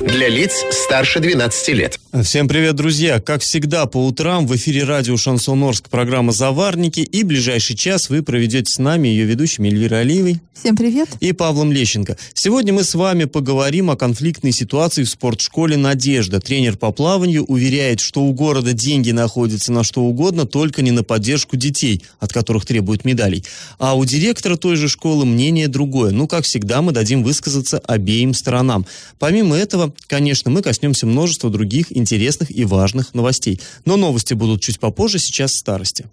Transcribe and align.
Для 0.00 0.28
лиц 0.28 0.64
старше 0.70 1.18
12 1.18 1.68
лет. 1.70 1.98
Всем 2.22 2.46
привет, 2.46 2.76
друзья! 2.76 3.20
Как 3.20 3.42
всегда, 3.42 3.86
по 3.86 4.06
утрам 4.06 4.46
в 4.46 4.54
эфире 4.56 4.84
радио 4.84 5.16
«Шансон 5.16 5.62
Орск» 5.64 5.88
программа 5.90 6.32
«Заварники» 6.32 7.00
и 7.00 7.22
ближайший 7.24 7.76
час 7.76 8.08
вы 8.08 8.22
проведете 8.22 8.72
с 8.72 8.78
нами 8.78 9.08
ее 9.08 9.24
ведущими 9.24 9.68
Эльвирой 9.68 10.02
Алиевой. 10.02 10.40
Всем 10.54 10.74
привет! 10.74 11.08
И 11.20 11.32
Павлом 11.32 11.70
Лещенко. 11.70 12.16
Сегодня 12.32 12.72
мы 12.72 12.82
с 12.82 12.94
вами 12.94 13.24
поговорим 13.24 13.90
о 13.90 13.96
конфликтной 13.96 14.52
ситуации 14.52 15.04
в 15.04 15.10
спортшколе 15.10 15.76
«Надежда». 15.76 16.40
Тренер 16.40 16.76
по 16.76 16.92
плаванию 16.92 17.44
уверяет, 17.44 18.00
что 18.00 18.22
у 18.22 18.32
города 18.32 18.72
деньги 18.72 19.10
находятся 19.10 19.72
на 19.72 19.84
что 19.84 20.02
угодно, 20.02 20.46
только 20.46 20.82
не 20.82 20.92
на 20.92 21.04
поддержку 21.04 21.56
детей, 21.56 22.02
от 22.18 22.32
которых 22.32 22.64
требуют 22.66 23.04
медалей. 23.04 23.44
А 23.78 23.96
у 23.96 24.04
директора 24.04 24.56
той 24.56 24.76
же 24.76 24.88
школы 24.88 25.26
мнение 25.26 25.68
другое. 25.68 26.10
Ну, 26.10 26.26
как 26.26 26.44
всегда, 26.44 26.82
мы 26.82 26.92
дадим 26.92 27.22
высказаться 27.22 27.78
обеим 27.78 28.32
сторонам. 28.34 28.86
Помимо 29.18 29.56
этого, 29.56 29.87
конечно, 30.06 30.50
мы 30.50 30.62
коснемся 30.62 31.06
множества 31.06 31.50
других 31.50 31.96
интересных 31.96 32.50
и 32.50 32.64
важных 32.64 33.14
новостей. 33.14 33.60
Но 33.84 33.96
новости 33.96 34.34
будут 34.34 34.62
чуть 34.62 34.80
попозже, 34.80 35.18
сейчас 35.18 35.54
старости. 35.54 36.06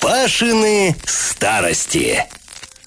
Пашины 0.00 0.94
старости. 1.04 2.24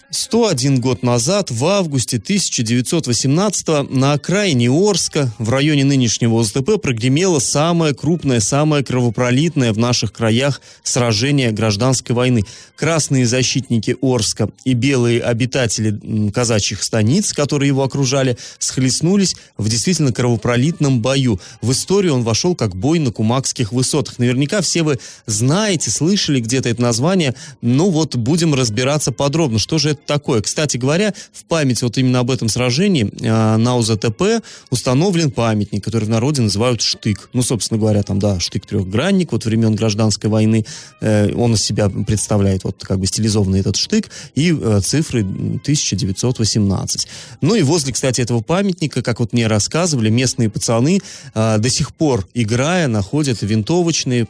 101 0.09 0.79
год 0.79 1.03
назад, 1.03 1.51
в 1.51 1.65
августе 1.65 2.15
1918 2.15 3.89
на 3.89 4.13
окраине 4.13 4.71
Орска, 4.71 5.33
в 5.37 5.49
районе 5.49 5.83
нынешнего 5.83 6.39
ОСДП, 6.39 6.81
прогремело 6.81 7.39
самое 7.39 7.93
крупное, 7.93 8.39
самое 8.39 8.85
кровопролитное 8.85 9.73
в 9.73 9.77
наших 9.77 10.13
краях 10.13 10.61
сражение 10.81 11.51
гражданской 11.51 12.15
войны. 12.15 12.43
Красные 12.77 13.27
защитники 13.27 13.97
Орска 14.01 14.49
и 14.63 14.73
белые 14.73 15.21
обитатели 15.21 16.31
казачьих 16.31 16.83
станиц, 16.83 17.33
которые 17.33 17.67
его 17.67 17.83
окружали, 17.83 18.37
схлестнулись 18.59 19.35
в 19.57 19.67
действительно 19.67 20.13
кровопролитном 20.13 21.01
бою. 21.01 21.41
В 21.61 21.73
историю 21.73 22.13
он 22.13 22.23
вошел 22.23 22.55
как 22.55 22.77
бой 22.77 22.99
на 22.99 23.11
Кумакских 23.11 23.73
высотах. 23.73 24.19
Наверняка 24.19 24.61
все 24.61 24.83
вы 24.83 24.99
знаете, 25.25 25.91
слышали 25.91 26.39
где-то 26.39 26.69
это 26.69 26.81
название. 26.81 27.35
Ну 27.61 27.89
вот, 27.89 28.15
будем 28.15 28.53
разбираться 28.53 29.11
подробно, 29.11 29.59
что 29.59 29.77
же 29.77 29.89
это 29.89 29.96
такое. 30.05 30.41
Кстати 30.41 30.77
говоря, 30.77 31.13
в 31.33 31.45
память 31.45 31.81
вот 31.81 31.97
именно 31.97 32.19
об 32.19 32.31
этом 32.31 32.49
сражении 32.49 33.11
э, 33.21 33.57
на 33.57 33.77
УЗТП 33.77 34.43
установлен 34.69 35.31
памятник, 35.31 35.83
который 35.83 36.05
в 36.05 36.09
народе 36.09 36.41
называют 36.41 36.81
штык. 36.81 37.29
Ну, 37.33 37.41
собственно 37.41 37.79
говоря, 37.79 38.03
там, 38.03 38.19
да, 38.19 38.39
штык-трехгранник, 38.39 39.31
вот 39.31 39.45
времен 39.45 39.75
гражданской 39.75 40.29
войны, 40.29 40.65
э, 41.01 41.33
он 41.33 41.53
из 41.53 41.63
себя 41.63 41.89
представляет 41.89 42.63
вот 42.63 42.83
как 42.83 42.99
бы 42.99 43.07
стилизованный 43.07 43.59
этот 43.59 43.75
штык 43.75 44.09
и 44.35 44.55
э, 44.59 44.81
цифры 44.83 45.21
1918. 45.21 47.07
Ну 47.41 47.55
и 47.55 47.61
возле, 47.63 47.93
кстати, 47.93 48.21
этого 48.21 48.41
памятника, 48.41 49.01
как 49.01 49.19
вот 49.19 49.33
мне 49.33 49.47
рассказывали, 49.47 50.09
местные 50.09 50.49
пацаны 50.49 50.99
до 51.33 51.69
сих 51.69 51.93
пор, 51.93 52.27
играя, 52.33 52.87
находят 52.87 53.41
винтовочные, 53.41 54.27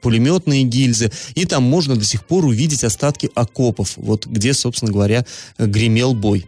пулеметные 0.00 0.64
гильзы, 0.64 1.10
и 1.34 1.44
там 1.44 1.62
можно 1.62 1.96
до 1.96 2.04
сих 2.04 2.24
пор 2.24 2.44
увидеть 2.44 2.84
остатки 2.84 3.30
окопов, 3.34 3.94
вот 3.96 4.26
где 4.26 4.41
где, 4.42 4.54
собственно 4.54 4.90
говоря, 4.90 5.24
гремел 5.56 6.14
бой. 6.14 6.46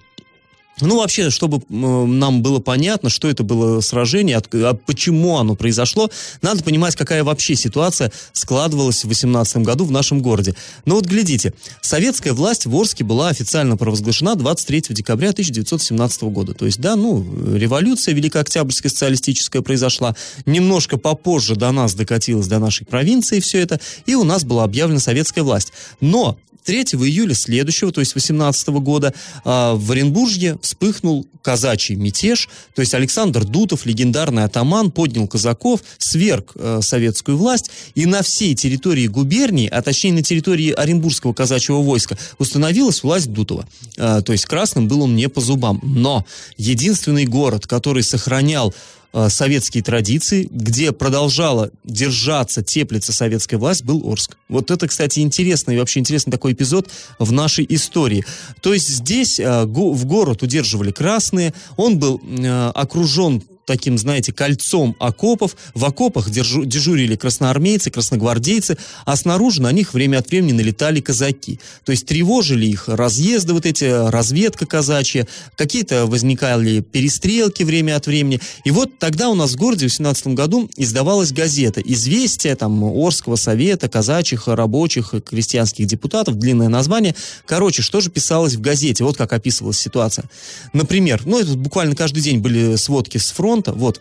Ну, 0.80 0.98
вообще, 0.98 1.30
чтобы 1.30 1.62
нам 1.68 2.42
было 2.42 2.58
понятно, 2.58 3.08
что 3.08 3.30
это 3.30 3.44
было 3.44 3.80
сражение, 3.80 4.38
а 4.38 4.74
почему 4.74 5.38
оно 5.38 5.54
произошло, 5.54 6.10
надо 6.42 6.64
понимать, 6.64 6.96
какая 6.96 7.22
вообще 7.22 7.54
ситуация 7.54 8.10
складывалась 8.32 9.04
в 9.04 9.08
18 9.08 9.58
году 9.58 9.84
в 9.84 9.92
нашем 9.92 10.20
городе. 10.20 10.56
Но 10.84 10.96
вот 10.96 11.06
глядите, 11.06 11.54
советская 11.80 12.32
власть 12.32 12.66
в 12.66 12.74
Орске 12.74 13.04
была 13.04 13.28
официально 13.28 13.76
провозглашена 13.76 14.34
23 14.34 14.86
декабря 14.90 15.30
1917 15.30 16.22
года. 16.24 16.54
То 16.54 16.66
есть, 16.66 16.80
да, 16.80 16.96
ну, 16.96 17.24
революция 17.54 18.12
Великая 18.12 18.40
Октябрьская 18.40 18.90
социалистическая 18.90 19.62
произошла. 19.62 20.16
Немножко 20.44 20.98
попозже 20.98 21.54
до 21.54 21.70
нас 21.70 21.94
докатилась 21.94 22.48
до 22.48 22.58
нашей 22.58 22.84
провинции 22.84 23.38
все 23.38 23.60
это, 23.60 23.78
и 24.06 24.16
у 24.16 24.24
нас 24.24 24.42
была 24.42 24.64
объявлена 24.64 24.98
советская 24.98 25.44
власть. 25.44 25.72
Но 26.00 26.36
3 26.64 26.82
июля 26.82 27.34
следующего, 27.34 27.92
то 27.92 28.00
есть 28.00 28.14
18 28.14 28.68
года, 28.80 29.14
а, 29.44 29.74
в 29.74 29.92
Оренбурге 29.92 30.58
вспыхнул 30.62 31.26
казачий 31.42 31.94
мятеж, 31.94 32.48
то 32.74 32.80
есть 32.80 32.94
Александр 32.94 33.44
Дутов, 33.44 33.84
легендарный 33.84 34.44
атаман, 34.44 34.90
поднял 34.90 35.28
казаков, 35.28 35.80
сверг 35.98 36.52
э, 36.54 36.80
советскую 36.82 37.36
власть, 37.36 37.70
и 37.94 38.06
на 38.06 38.22
всей 38.22 38.54
территории 38.54 39.06
губернии, 39.08 39.68
а 39.68 39.82
точнее 39.82 40.14
на 40.14 40.22
территории 40.22 40.70
Оренбургского 40.70 41.34
казачьего 41.34 41.82
войска, 41.82 42.16
установилась 42.38 43.02
власть 43.02 43.30
Дутова. 43.30 43.68
Э, 43.98 44.22
то 44.24 44.32
есть 44.32 44.46
красным 44.46 44.88
был 44.88 45.02
он 45.02 45.14
не 45.14 45.28
по 45.28 45.42
зубам. 45.42 45.80
Но 45.82 46.24
единственный 46.56 47.26
город, 47.26 47.66
который 47.66 48.02
сохранял 48.02 48.74
советские 49.28 49.82
традиции, 49.82 50.48
где 50.50 50.92
продолжала 50.92 51.70
держаться, 51.84 52.62
теплиться 52.62 53.12
советская 53.12 53.58
власть, 53.58 53.84
был 53.84 54.02
Орск. 54.10 54.36
Вот 54.48 54.70
это, 54.70 54.88
кстати, 54.88 55.20
интересный, 55.20 55.78
вообще 55.78 56.00
интересный 56.00 56.30
такой 56.30 56.52
эпизод 56.52 56.88
в 57.18 57.32
нашей 57.32 57.66
истории. 57.68 58.24
То 58.60 58.74
есть 58.74 58.88
здесь 58.88 59.38
э, 59.38 59.64
в 59.64 60.04
город 60.04 60.42
удерживали 60.42 60.90
красные, 60.90 61.54
он 61.76 61.98
был 61.98 62.20
э, 62.22 62.70
таким, 63.66 63.98
знаете, 63.98 64.32
кольцом 64.32 64.96
окопов. 64.98 65.56
В 65.74 65.84
окопах 65.84 66.30
держу, 66.30 66.64
дежурили 66.64 67.16
красноармейцы, 67.16 67.90
красногвардейцы, 67.90 68.76
а 69.04 69.16
снаружи 69.16 69.62
на 69.62 69.72
них 69.72 69.94
время 69.94 70.18
от 70.18 70.28
времени 70.28 70.52
налетали 70.52 71.00
казаки. 71.00 71.60
То 71.84 71.92
есть 71.92 72.06
тревожили 72.06 72.66
их 72.66 72.88
разъезды 72.88 73.52
вот 73.52 73.66
эти, 73.66 73.84
разведка 73.84 74.66
казачья, 74.66 75.26
какие-то 75.56 76.06
возникали 76.06 76.80
перестрелки 76.80 77.62
время 77.62 77.96
от 77.96 78.06
времени. 78.06 78.40
И 78.64 78.70
вот 78.70 78.98
тогда 78.98 79.28
у 79.28 79.34
нас 79.34 79.52
в 79.52 79.56
городе 79.56 79.88
в 79.88 79.92
17 79.92 80.28
году 80.28 80.70
издавалась 80.76 81.32
газета 81.32 81.80
«Известия» 81.80 82.54
там 82.56 82.82
Орского 82.84 83.36
совета, 83.36 83.88
казачьих, 83.88 84.48
рабочих, 84.48 85.14
крестьянских 85.24 85.86
депутатов, 85.86 86.36
длинное 86.36 86.68
название. 86.68 87.14
Короче, 87.46 87.82
что 87.82 88.00
же 88.00 88.10
писалось 88.10 88.54
в 88.54 88.60
газете? 88.60 89.04
Вот 89.04 89.16
как 89.16 89.32
описывалась 89.32 89.78
ситуация. 89.78 90.24
Например, 90.72 91.22
ну 91.24 91.38
это 91.38 91.54
буквально 91.56 91.94
каждый 91.94 92.22
день 92.22 92.38
были 92.38 92.76
сводки 92.76 93.18
с 93.18 93.30
фронта, 93.30 93.53
фронта, 93.54 93.72
вот, 93.72 94.00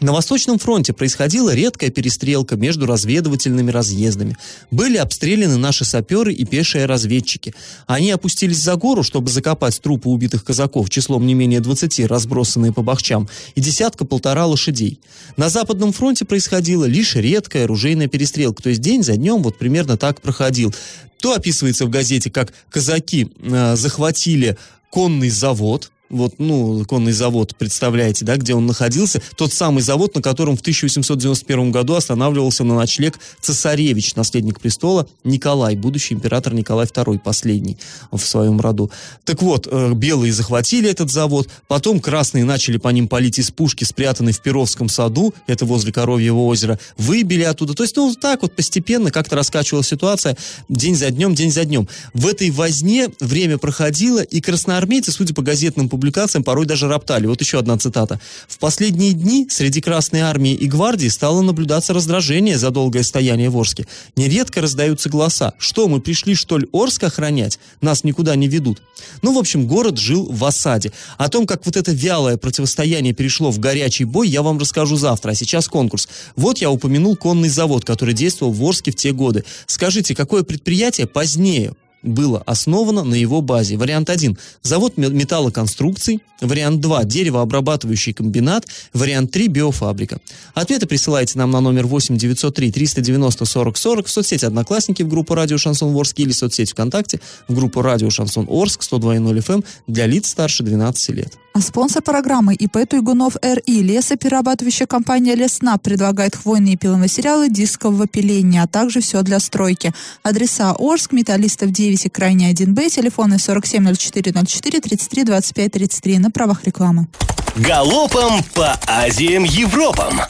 на 0.00 0.12
Восточном 0.12 0.58
фронте 0.58 0.92
происходила 0.92 1.54
редкая 1.54 1.88
перестрелка 1.88 2.56
между 2.56 2.84
разведывательными 2.84 3.70
разъездами. 3.70 4.36
Были 4.70 4.98
обстреляны 4.98 5.56
наши 5.56 5.84
саперы 5.84 6.34
и 6.34 6.44
пешие 6.44 6.84
разведчики. 6.86 7.54
Они 7.86 8.10
опустились 8.10 8.60
за 8.60 8.74
гору, 8.74 9.02
чтобы 9.04 9.30
закопать 9.30 9.80
трупы 9.80 10.08
убитых 10.08 10.44
казаков, 10.44 10.90
числом 10.90 11.26
не 11.26 11.32
менее 11.34 11.60
20, 11.60 12.06
разбросанные 12.06 12.72
по 12.72 12.82
бахчам, 12.82 13.28
и 13.54 13.60
десятка-полтора 13.60 14.46
лошадей. 14.46 15.00
На 15.36 15.48
Западном 15.48 15.92
фронте 15.92 16.24
происходила 16.24 16.84
лишь 16.84 17.14
редкая 17.14 17.64
оружейная 17.64 18.08
перестрелка, 18.08 18.64
то 18.64 18.68
есть 18.68 18.82
день 18.82 19.04
за 19.04 19.16
днем 19.16 19.42
вот 19.42 19.58
примерно 19.58 19.96
так 19.96 20.20
проходил. 20.20 20.74
То 21.20 21.34
описывается 21.34 21.86
в 21.86 21.90
газете, 21.90 22.30
как 22.30 22.52
казаки 22.68 23.32
э, 23.38 23.76
захватили 23.76 24.58
конный 24.90 25.30
завод, 25.30 25.90
вот, 26.14 26.34
ну, 26.38 26.84
конный 26.86 27.12
завод, 27.12 27.56
представляете, 27.56 28.24
да, 28.24 28.36
где 28.36 28.54
он 28.54 28.66
находился, 28.66 29.20
тот 29.36 29.52
самый 29.52 29.82
завод, 29.82 30.14
на 30.14 30.22
котором 30.22 30.56
в 30.56 30.60
1891 30.60 31.72
году 31.72 31.94
останавливался 31.94 32.64
на 32.64 32.76
ночлег 32.76 33.18
цесаревич, 33.40 34.14
наследник 34.14 34.60
престола 34.60 35.08
Николай, 35.24 35.76
будущий 35.76 36.14
император 36.14 36.54
Николай 36.54 36.86
II, 36.86 37.18
последний 37.18 37.76
в 38.12 38.20
своем 38.20 38.60
роду. 38.60 38.90
Так 39.24 39.42
вот, 39.42 39.66
э, 39.70 39.92
белые 39.94 40.32
захватили 40.32 40.88
этот 40.88 41.10
завод, 41.10 41.48
потом 41.66 42.00
красные 42.00 42.44
начали 42.44 42.76
по 42.76 42.88
ним 42.88 43.08
палить 43.08 43.38
из 43.38 43.50
пушки, 43.50 43.84
спрятанной 43.84 44.32
в 44.32 44.40
Перовском 44.40 44.88
саду, 44.88 45.34
это 45.46 45.64
возле 45.64 45.92
Коровьего 45.92 46.44
озера, 46.44 46.78
выбили 46.96 47.42
оттуда. 47.42 47.74
То 47.74 47.82
есть, 47.82 47.96
ну, 47.96 48.14
так 48.14 48.42
вот 48.42 48.54
постепенно 48.54 49.10
как-то 49.10 49.36
раскачивалась 49.36 49.88
ситуация 49.88 50.36
день 50.68 50.94
за 50.94 51.10
днем, 51.10 51.34
день 51.34 51.50
за 51.50 51.64
днем. 51.64 51.88
В 52.12 52.26
этой 52.26 52.50
возне 52.50 53.08
время 53.20 53.58
проходило, 53.58 54.20
и 54.20 54.40
красноармейцы, 54.40 55.10
судя 55.10 55.34
по 55.34 55.42
газетным 55.42 55.88
публикациям, 55.88 56.03
публикациям 56.04 56.44
порой 56.44 56.66
даже 56.66 56.86
роптали. 56.86 57.26
Вот 57.26 57.40
еще 57.40 57.58
одна 57.58 57.78
цитата. 57.78 58.20
«В 58.46 58.58
последние 58.58 59.14
дни 59.14 59.46
среди 59.48 59.80
Красной 59.80 60.20
Армии 60.20 60.52
и 60.52 60.66
Гвардии 60.66 61.08
стало 61.08 61.40
наблюдаться 61.40 61.94
раздражение 61.94 62.58
за 62.58 62.70
долгое 62.70 63.02
стояние 63.02 63.48
в 63.48 63.56
Орске. 63.56 63.86
Нередко 64.14 64.60
раздаются 64.60 65.08
голоса. 65.08 65.54
Что, 65.56 65.88
мы 65.88 66.00
пришли, 66.00 66.34
что 66.34 66.58
ли, 66.58 66.68
Орск 66.74 67.04
охранять? 67.04 67.58
Нас 67.80 68.04
никуда 68.04 68.36
не 68.36 68.48
ведут». 68.48 68.82
Ну, 69.22 69.34
в 69.34 69.38
общем, 69.38 69.66
город 69.66 69.98
жил 69.98 70.28
в 70.30 70.44
осаде. 70.44 70.92
О 71.16 71.30
том, 71.30 71.46
как 71.46 71.64
вот 71.64 71.76
это 71.76 71.90
вялое 71.92 72.36
противостояние 72.36 73.14
перешло 73.14 73.50
в 73.50 73.58
горячий 73.58 74.04
бой, 74.04 74.28
я 74.28 74.42
вам 74.42 74.58
расскажу 74.58 74.96
завтра. 74.96 75.30
А 75.30 75.34
сейчас 75.34 75.68
конкурс. 75.68 76.06
Вот 76.36 76.58
я 76.58 76.70
упомянул 76.70 77.16
конный 77.16 77.48
завод, 77.48 77.86
который 77.86 78.12
действовал 78.12 78.52
в 78.52 78.62
Орске 78.62 78.90
в 78.90 78.96
те 78.96 79.12
годы. 79.12 79.44
Скажите, 79.66 80.14
какое 80.14 80.42
предприятие 80.42 81.06
позднее 81.06 81.72
было 82.04 82.42
основано 82.46 83.02
на 83.04 83.14
его 83.14 83.40
базе. 83.40 83.76
Вариант 83.76 84.10
1– 84.10 84.38
завод 84.62 84.96
металлоконструкций. 84.96 86.20
Вариант 86.40 86.80
2– 86.80 87.04
деревообрабатывающий 87.04 88.12
комбинат. 88.12 88.66
Вариант 88.92 89.30
3– 89.30 89.48
биофабрика. 89.48 90.20
Ответы 90.54 90.86
присылайте 90.86 91.38
нам 91.38 91.50
на 91.50 91.60
номер 91.60 91.86
8 91.86 92.16
903 92.16 92.70
390 92.70 93.44
40 93.44 93.76
40 93.76 94.06
в 94.06 94.10
соцсети 94.10 94.44
«Одноклассники» 94.44 95.02
в 95.02 95.08
группу 95.08 95.34
«Радио 95.34 95.58
Шансон 95.58 95.96
Орск» 95.96 96.18
или 96.18 96.32
в 96.32 96.36
соцсети 96.36 96.72
ВКонтакте 96.72 97.20
в 97.48 97.54
группу 97.54 97.82
«Радио 97.82 98.10
Шансон 98.10 98.46
Орск» 98.48 98.82
102.0 98.82 99.38
FM 99.38 99.54
эм 99.54 99.64
для 99.86 100.06
лиц 100.06 100.28
старше 100.28 100.62
12 100.62 101.10
лет. 101.10 101.38
А 101.56 101.60
спонсор 101.60 102.02
программы 102.02 102.54
ИП 102.54 102.78
Туйгунов 102.88 103.36
РИ 103.40 103.80
лесоперерабатывающая 103.82 104.88
компания 104.88 105.36
Лесна 105.36 105.78
предлагает 105.78 106.34
хвойные 106.34 106.76
пиломатериалы 106.76 107.48
дискового 107.48 108.08
пиления, 108.08 108.64
а 108.64 108.66
также 108.66 109.00
все 109.00 109.22
для 109.22 109.38
стройки. 109.38 109.94
Адреса 110.24 110.74
Орск, 110.76 111.12
Металлистов 111.12 111.70
9 111.70 111.93
и 112.02 112.08
Крайне 112.08 112.52
1Б, 112.52 112.90
телефоны 112.90 113.34
470404 113.34 114.80
33 114.80 115.24
25 115.24 115.72
33 115.72 116.18
на 116.18 116.30
правах 116.30 116.64
рекламы. 116.64 117.08
Галопом 117.56 118.42
по 118.54 118.78
Азиям 118.86 119.44
Европам! 119.44 120.20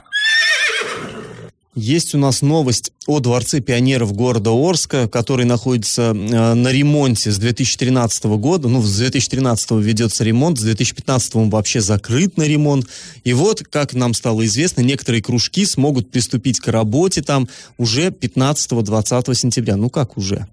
Есть 1.74 2.14
у 2.14 2.18
нас 2.18 2.40
новость 2.40 2.92
о 3.06 3.18
Дворце 3.18 3.60
пионеров 3.60 4.12
города 4.12 4.50
Орска, 4.52 5.08
который 5.08 5.44
находится 5.44 6.12
э, 6.14 6.54
на 6.54 6.68
ремонте 6.68 7.32
с 7.32 7.36
2013 7.36 8.24
года. 8.24 8.68
Ну, 8.68 8.80
с 8.80 8.96
2013 8.96 9.72
ведется 9.72 10.22
ремонт, 10.22 10.60
с 10.60 10.62
2015 10.62 11.34
он 11.34 11.50
вообще 11.50 11.80
закрыт 11.80 12.36
на 12.36 12.44
ремонт. 12.44 12.86
И 13.24 13.32
вот, 13.32 13.64
как 13.68 13.92
нам 13.92 14.14
стало 14.14 14.46
известно, 14.46 14.82
некоторые 14.82 15.20
кружки 15.20 15.66
смогут 15.66 16.12
приступить 16.12 16.60
к 16.60 16.68
работе 16.68 17.22
там 17.22 17.48
уже 17.76 18.10
15-20 18.10 19.34
сентября. 19.34 19.76
Ну, 19.76 19.90
как 19.90 20.16
уже? 20.16 20.46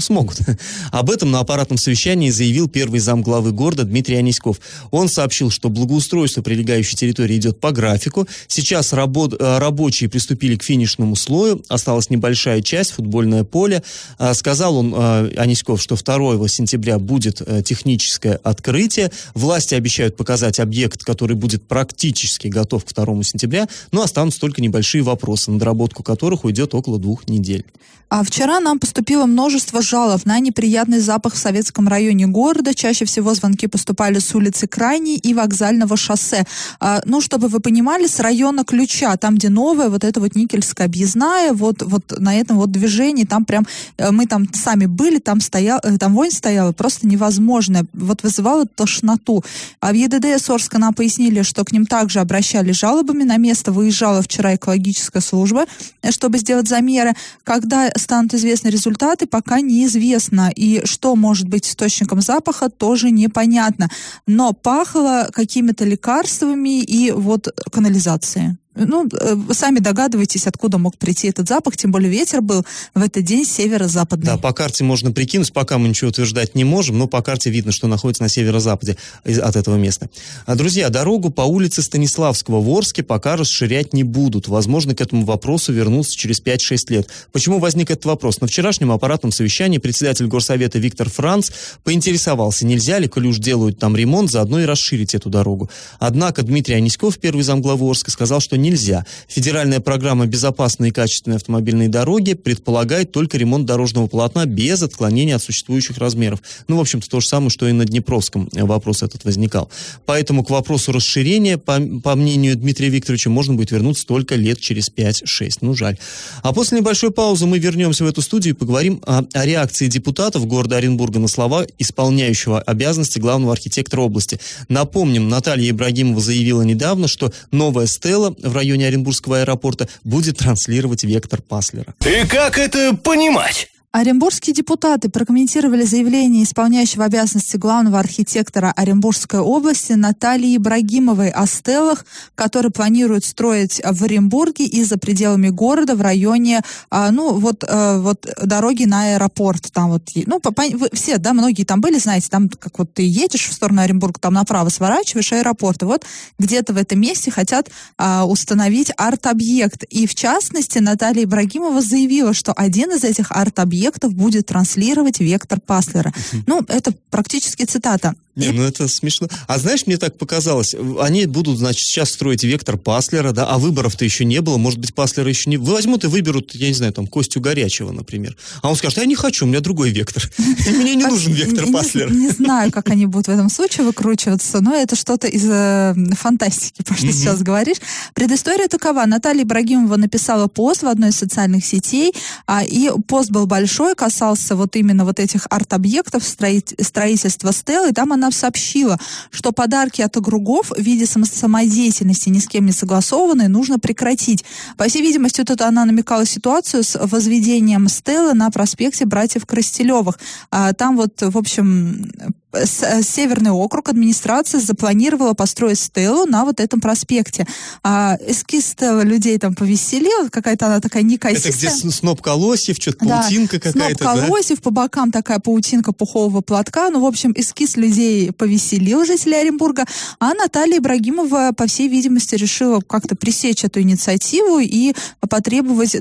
Смогут. 0.00 0.38
Об 0.92 1.10
этом 1.10 1.30
на 1.30 1.40
аппаратном 1.40 1.78
совещании 1.78 2.30
заявил 2.30 2.68
первый 2.68 3.00
зам 3.00 3.22
главы 3.22 3.52
города 3.52 3.84
Дмитрий 3.84 4.16
Аниськов. 4.16 4.60
Он 4.90 5.08
сообщил, 5.08 5.50
что 5.50 5.68
благоустройство 5.68 6.42
прилегающей 6.42 6.96
территории 6.96 7.36
идет 7.36 7.60
по 7.60 7.72
графику. 7.72 8.26
Сейчас 8.48 8.92
рабо- 8.92 9.36
э, 9.38 9.58
рабочие 9.58 10.08
приступили 10.08 10.56
к 10.56 10.62
финишному 10.62 11.16
слою. 11.16 11.62
Осталась 11.68 12.10
небольшая 12.10 12.62
часть, 12.62 12.92
футбольное 12.92 13.44
поле. 13.44 13.82
А, 14.18 14.34
сказал 14.34 14.76
он, 14.76 14.94
э, 14.94 15.34
Аниськов, 15.36 15.80
что 15.80 15.96
2 15.96 16.48
сентября 16.48 16.98
будет 16.98 17.42
э, 17.44 17.62
техническое 17.62 18.34
открытие. 18.42 19.10
Власти 19.34 19.74
обещают 19.74 20.16
показать 20.16 20.60
объект, 20.60 21.04
который 21.04 21.36
будет 21.36 21.62
практически 21.62 22.48
готов 22.48 22.84
к 22.84 22.92
2 22.92 23.22
сентября. 23.24 23.68
Но 23.92 24.02
останутся 24.02 24.40
только 24.40 24.62
небольшие 24.62 25.02
вопросы, 25.02 25.50
на 25.50 25.58
доработку 25.58 26.02
которых 26.02 26.44
уйдет 26.44 26.74
около 26.74 26.98
двух 26.98 27.28
недель. 27.28 27.64
А 28.10 28.24
вчера 28.24 28.58
нам 28.58 28.80
поступило 28.80 29.24
множество 29.40 29.80
жалоб 29.80 30.26
на 30.26 30.38
неприятный 30.38 31.00
запах 31.00 31.32
в 31.32 31.38
советском 31.38 31.88
районе 31.88 32.26
города. 32.26 32.74
Чаще 32.74 33.06
всего 33.06 33.32
звонки 33.32 33.68
поступали 33.68 34.18
с 34.18 34.34
улицы 34.34 34.66
Крайней 34.66 35.16
и 35.16 35.32
вокзального 35.32 35.96
шоссе. 35.96 36.44
А, 36.78 37.00
ну, 37.06 37.22
чтобы 37.22 37.48
вы 37.48 37.60
понимали, 37.60 38.06
с 38.06 38.20
района 38.20 38.64
Ключа, 38.64 39.16
там, 39.16 39.36
где 39.36 39.48
новая 39.48 39.88
вот 39.88 40.04
эта 40.04 40.20
вот 40.20 40.34
никельская 40.34 40.84
объездная, 40.84 41.54
вот, 41.54 41.82
вот 41.82 42.20
на 42.20 42.38
этом 42.38 42.58
вот 42.58 42.70
движении, 42.70 43.24
там 43.24 43.46
прям, 43.46 43.66
э, 43.96 44.10
мы 44.10 44.26
там 44.26 44.46
сами 44.52 44.84
были, 44.84 45.18
там 45.18 45.40
стоял, 45.40 45.80
э, 45.82 45.96
там 45.96 46.12
вонь 46.12 46.32
стояла 46.32 46.72
просто 46.72 47.06
невозможно. 47.06 47.86
Вот 47.94 48.22
вызывала 48.22 48.66
тошноту. 48.66 49.42
А 49.80 49.90
в 49.90 49.94
ЕДД 49.94 50.38
Сорска 50.38 50.78
нам 50.78 50.92
пояснили, 50.92 51.40
что 51.40 51.64
к 51.64 51.72
ним 51.72 51.86
также 51.86 52.20
обращались 52.20 52.76
жалобами. 52.76 53.22
На 53.22 53.38
место 53.38 53.72
выезжала 53.72 54.20
вчера 54.20 54.56
экологическая 54.56 55.22
служба, 55.22 55.64
э, 56.02 56.10
чтобы 56.10 56.36
сделать 56.36 56.68
замеры. 56.68 57.14
Когда 57.42 57.90
станут 57.96 58.34
известны 58.34 58.68
результаты, 58.68 59.29
пока 59.30 59.60
неизвестно. 59.60 60.50
И 60.54 60.84
что 60.84 61.16
может 61.16 61.48
быть 61.48 61.68
источником 61.68 62.20
запаха, 62.20 62.68
тоже 62.68 63.10
непонятно. 63.10 63.88
Но 64.26 64.52
пахло 64.52 65.28
какими-то 65.32 65.84
лекарствами 65.84 66.82
и 66.82 67.10
вот 67.10 67.48
канализацией. 67.72 68.56
Ну, 68.86 69.08
э, 69.12 69.36
сами 69.52 69.78
догадываетесь, 69.78 70.46
откуда 70.46 70.78
мог 70.78 70.96
прийти 70.96 71.28
этот 71.28 71.48
запах, 71.48 71.76
тем 71.76 71.92
более 71.92 72.10
ветер 72.10 72.40
был 72.40 72.64
в 72.94 73.02
этот 73.02 73.24
день 73.24 73.44
северо-западный. 73.44 74.26
Да, 74.26 74.36
по 74.36 74.52
карте 74.52 74.84
можно 74.84 75.12
прикинуть, 75.12 75.52
пока 75.52 75.78
мы 75.78 75.88
ничего 75.88 76.08
утверждать 76.10 76.54
не 76.54 76.64
можем, 76.64 76.98
но 76.98 77.06
по 77.06 77.22
карте 77.22 77.50
видно, 77.50 77.72
что 77.72 77.88
находится 77.88 78.22
на 78.22 78.28
северо-западе 78.28 78.96
от 79.24 79.56
этого 79.56 79.76
места. 79.76 80.08
А, 80.46 80.54
друзья, 80.54 80.88
дорогу 80.88 81.30
по 81.30 81.42
улице 81.42 81.82
Станиславского 81.82 82.60
в 82.60 82.68
Орске 82.70 83.02
пока 83.02 83.36
расширять 83.36 83.92
не 83.92 84.04
будут. 84.04 84.48
Возможно, 84.48 84.94
к 84.94 85.00
этому 85.00 85.24
вопросу 85.24 85.72
вернуться 85.72 86.16
через 86.16 86.42
5-6 86.42 86.76
лет. 86.88 87.08
Почему 87.32 87.58
возник 87.58 87.90
этот 87.90 88.06
вопрос? 88.06 88.40
На 88.40 88.46
вчерашнем 88.46 88.92
аппаратном 88.92 89.32
совещании 89.32 89.78
председатель 89.78 90.26
горсовета 90.26 90.78
Виктор 90.78 91.08
Франц 91.10 91.50
поинтересовался, 91.84 92.66
нельзя 92.66 92.98
ли, 92.98 93.08
коли 93.08 93.26
уж 93.26 93.38
делают 93.38 93.78
там 93.78 93.96
ремонт, 93.96 94.30
заодно 94.30 94.60
и 94.60 94.64
расширить 94.64 95.14
эту 95.14 95.28
дорогу. 95.28 95.70
Однако 95.98 96.42
Дмитрий 96.42 96.74
Аниськов, 96.76 97.18
первый 97.18 97.42
замглавы 97.42 97.88
Орска, 97.88 98.10
сказал, 98.10 98.40
что 98.40 98.56
нельзя. 98.70 99.04
Федеральная 99.28 99.80
программа 99.80 100.26
«Безопасные 100.26 100.90
и 100.90 100.92
качественные 100.92 101.36
автомобильные 101.36 101.88
дороги» 101.88 102.34
предполагает 102.34 103.12
только 103.12 103.36
ремонт 103.36 103.66
дорожного 103.66 104.06
полотна 104.06 104.46
без 104.46 104.82
отклонения 104.82 105.36
от 105.36 105.42
существующих 105.42 105.98
размеров. 105.98 106.40
Ну, 106.68 106.76
в 106.76 106.80
общем-то, 106.80 107.08
то 107.08 107.20
же 107.20 107.26
самое, 107.26 107.50
что 107.50 107.68
и 107.68 107.72
на 107.72 107.84
Днепровском 107.84 108.48
вопрос 108.52 109.02
этот 109.02 109.24
возникал. 109.24 109.70
Поэтому 110.06 110.44
к 110.44 110.50
вопросу 110.50 110.92
расширения, 110.92 111.58
по, 111.58 111.80
по 112.02 112.14
мнению 112.14 112.56
Дмитрия 112.56 112.88
Викторовича, 112.88 113.30
можно 113.30 113.54
будет 113.54 113.70
вернуться 113.70 114.06
только 114.06 114.36
лет 114.36 114.60
через 114.60 114.90
5-6. 114.90 115.58
Ну, 115.60 115.74
жаль. 115.74 115.98
А 116.42 116.52
после 116.52 116.78
небольшой 116.78 117.10
паузы 117.10 117.46
мы 117.46 117.58
вернемся 117.58 118.04
в 118.04 118.06
эту 118.06 118.22
студию 118.22 118.54
и 118.54 118.56
поговорим 118.56 119.02
о, 119.06 119.24
о 119.32 119.46
реакции 119.46 119.88
депутатов 119.88 120.46
города 120.46 120.76
Оренбурга 120.76 121.18
на 121.18 121.28
слова 121.28 121.66
исполняющего 121.78 122.60
обязанности 122.60 123.18
главного 123.18 123.52
архитектора 123.52 124.02
области. 124.02 124.38
Напомним, 124.68 125.28
Наталья 125.28 125.70
Ибрагимова 125.70 126.20
заявила 126.20 126.62
недавно, 126.62 127.08
что 127.08 127.32
новая 127.50 127.86
стела 127.86 128.34
в 128.42 128.54
районе 128.60 128.86
Оренбургского 128.86 129.40
аэропорта 129.40 129.88
будет 130.04 130.38
транслировать 130.38 131.02
вектор 131.02 131.42
Паслера. 131.42 131.94
И 132.04 132.26
как 132.26 132.58
это 132.58 132.94
понимать? 132.94 133.68
Оренбургские 133.92 134.54
депутаты 134.54 135.08
прокомментировали 135.08 135.82
заявление 135.82 136.44
исполняющего 136.44 137.06
обязанности 137.06 137.56
главного 137.56 137.98
архитектора 137.98 138.72
Оренбургской 138.76 139.40
области 139.40 139.94
Натальи 139.94 140.56
Ибрагимовой 140.56 141.30
о 141.30 141.44
стелах, 141.48 142.06
которые 142.36 142.70
планируют 142.70 143.24
строить 143.24 143.82
в 143.84 144.04
Оренбурге 144.04 144.64
и 144.66 144.84
за 144.84 144.96
пределами 144.96 145.48
города 145.48 145.96
в 145.96 146.02
районе, 146.02 146.60
а, 146.88 147.10
ну, 147.10 147.36
вот, 147.36 147.64
э, 147.66 147.98
вот 147.98 148.28
дороги 148.40 148.84
на 148.84 149.14
аэропорт. 149.14 149.72
Там 149.72 149.90
вот, 149.90 150.08
ну, 150.14 150.40
вы 150.40 150.88
все, 150.92 151.18
да, 151.18 151.32
многие 151.32 151.64
там 151.64 151.80
были, 151.80 151.98
знаете, 151.98 152.28
там 152.30 152.48
как 152.48 152.78
вот 152.78 152.94
ты 152.94 153.02
едешь 153.02 153.48
в 153.48 153.52
сторону 153.52 153.82
Оренбурга, 153.82 154.20
там 154.20 154.34
направо 154.34 154.68
сворачиваешь 154.68 155.32
аэропорт. 155.32 155.82
Вот 155.82 156.04
где-то 156.38 156.74
в 156.74 156.76
этом 156.76 157.00
месте 157.00 157.32
хотят 157.32 157.68
а, 157.98 158.24
установить 158.24 158.92
арт-объект. 158.96 159.82
И 159.90 160.06
в 160.06 160.14
частности, 160.14 160.78
Наталья 160.78 161.24
Ибрагимова 161.24 161.80
заявила, 161.80 162.34
что 162.34 162.52
один 162.52 162.92
из 162.92 163.02
этих 163.02 163.32
арт-объектов 163.32 163.79
объектов 163.80 164.14
будет 164.14 164.46
транслировать 164.46 165.20
вектор 165.20 165.58
Паслера. 165.58 166.12
Ну, 166.46 166.62
это 166.68 166.92
практически 167.10 167.64
цитата. 167.64 168.14
Не, 168.36 168.50
ну 168.50 168.62
это 168.62 168.86
смешно. 168.86 169.28
А 169.48 169.58
знаешь, 169.58 169.86
мне 169.86 169.96
так 169.96 170.16
показалось, 170.16 170.74
они 171.00 171.26
будут, 171.26 171.58
значит, 171.58 171.86
сейчас 171.86 172.10
строить 172.10 172.44
вектор 172.44 172.76
Паслера, 172.76 173.32
да, 173.32 173.46
а 173.46 173.58
выборов-то 173.58 174.04
еще 174.04 174.24
не 174.24 174.40
было, 174.40 174.56
может 174.56 174.78
быть, 174.78 174.94
Паслера 174.94 175.28
еще 175.28 175.50
не... 175.50 175.56
Возьмут 175.56 176.04
и 176.04 176.06
выберут, 176.06 176.54
я 176.54 176.68
не 176.68 176.74
знаю, 176.74 176.92
там, 176.92 177.06
Костю 177.06 177.40
Горячего, 177.40 177.90
например. 177.90 178.36
А 178.62 178.70
он 178.70 178.76
скажет, 178.76 178.98
я 178.98 179.04
не 179.04 179.16
хочу, 179.16 179.44
у 179.44 179.48
меня 179.48 179.60
другой 179.60 179.90
вектор. 179.90 180.30
Мне 180.38 180.94
не 180.94 181.06
нужен 181.06 181.32
вектор 181.32 181.66
Паслера. 181.72 182.10
Не 182.10 182.30
знаю, 182.30 182.70
как 182.70 182.88
они 182.90 183.06
будут 183.06 183.26
в 183.26 183.30
этом 183.30 183.50
случае 183.50 183.84
выкручиваться, 183.86 184.60
но 184.60 184.74
это 184.74 184.94
что-то 184.94 185.26
из 185.26 185.46
э, 185.48 185.94
фантастики, 186.12 186.82
что 186.82 186.94
сейчас 186.96 187.42
говоришь. 187.42 187.78
Предыстория 188.14 188.68
такова. 188.68 189.04
Наталья 189.06 189.42
Ибрагимова 189.42 189.96
написала 189.96 190.46
пост 190.46 190.82
в 190.82 190.86
одной 190.86 191.10
из 191.10 191.16
социальных 191.16 191.64
сетей, 191.64 192.12
а, 192.46 192.62
и 192.62 192.90
пост 193.08 193.30
был 193.30 193.46
большой, 193.46 193.94
касался 193.94 194.54
вот 194.54 194.76
именно 194.76 195.04
вот 195.04 195.18
этих 195.18 195.46
арт-объектов, 195.50 196.22
строительства 196.24 197.52
стел, 197.52 197.86
и 197.86 197.92
там 197.92 198.12
она 198.12 198.19
нам 198.20 198.32
сообщила, 198.32 198.98
что 199.30 199.52
подарки 199.52 200.02
от 200.02 200.16
округов 200.16 200.70
в 200.70 200.80
виде 200.80 201.06
самодеятельности 201.06 202.28
ни 202.28 202.38
с 202.38 202.46
кем 202.46 202.66
не 202.66 202.72
согласованные 202.72 203.48
нужно 203.48 203.78
прекратить. 203.78 204.44
По 204.76 204.84
всей 204.84 205.02
видимости, 205.02 205.42
тут 205.42 205.60
она 205.60 205.84
намекала 205.84 206.24
ситуацию 206.24 206.84
с 206.84 206.98
возведением 206.98 207.88
стелы 207.88 208.34
на 208.34 208.50
проспекте 208.50 209.06
братьев 209.06 209.46
Крастелевых. 209.46 210.18
А, 210.50 210.72
там 210.72 210.96
вот, 210.96 211.20
в 211.20 211.36
общем, 211.36 212.12
Северный 212.52 213.52
округ, 213.52 213.88
администрация 213.88 214.60
запланировала 214.60 215.34
построить 215.34 215.78
стелу 215.78 216.26
на 216.26 216.44
вот 216.44 216.58
этом 216.58 216.80
проспекте. 216.80 217.46
А, 217.84 218.18
эскиз 218.26 218.66
стелы 218.66 219.04
людей 219.04 219.38
там 219.38 219.54
повеселил, 219.54 220.28
какая-то 220.30 220.66
она 220.66 220.80
такая 220.80 221.04
некосистая. 221.04 221.52
Это 221.52 221.78
где 221.78 221.90
сноп 221.90 222.20
колосьев, 222.20 222.76
что-то 222.80 223.06
паутинка 223.06 223.60
да, 223.60 223.70
какая-то, 223.70 224.04
сноп 224.04 224.20
колосьев, 224.20 224.58
да? 224.58 224.62
по 224.62 224.70
бокам 224.70 225.12
такая 225.12 225.38
паутинка 225.38 225.92
пухового 225.92 226.40
платка. 226.40 226.90
Ну, 226.90 227.00
в 227.00 227.06
общем, 227.06 227.32
эскиз 227.36 227.76
людей 227.76 228.32
повеселил 228.32 229.04
жителей 229.04 229.40
Оренбурга. 229.42 229.84
А 230.18 230.34
Наталья 230.34 230.78
Ибрагимова, 230.78 231.52
по 231.56 231.66
всей 231.68 231.88
видимости, 231.88 232.34
решила 232.34 232.80
как-то 232.80 233.14
пресечь 233.14 233.64
эту 233.64 233.80
инициативу 233.80 234.58
и 234.58 234.92
потребовать 235.28 235.96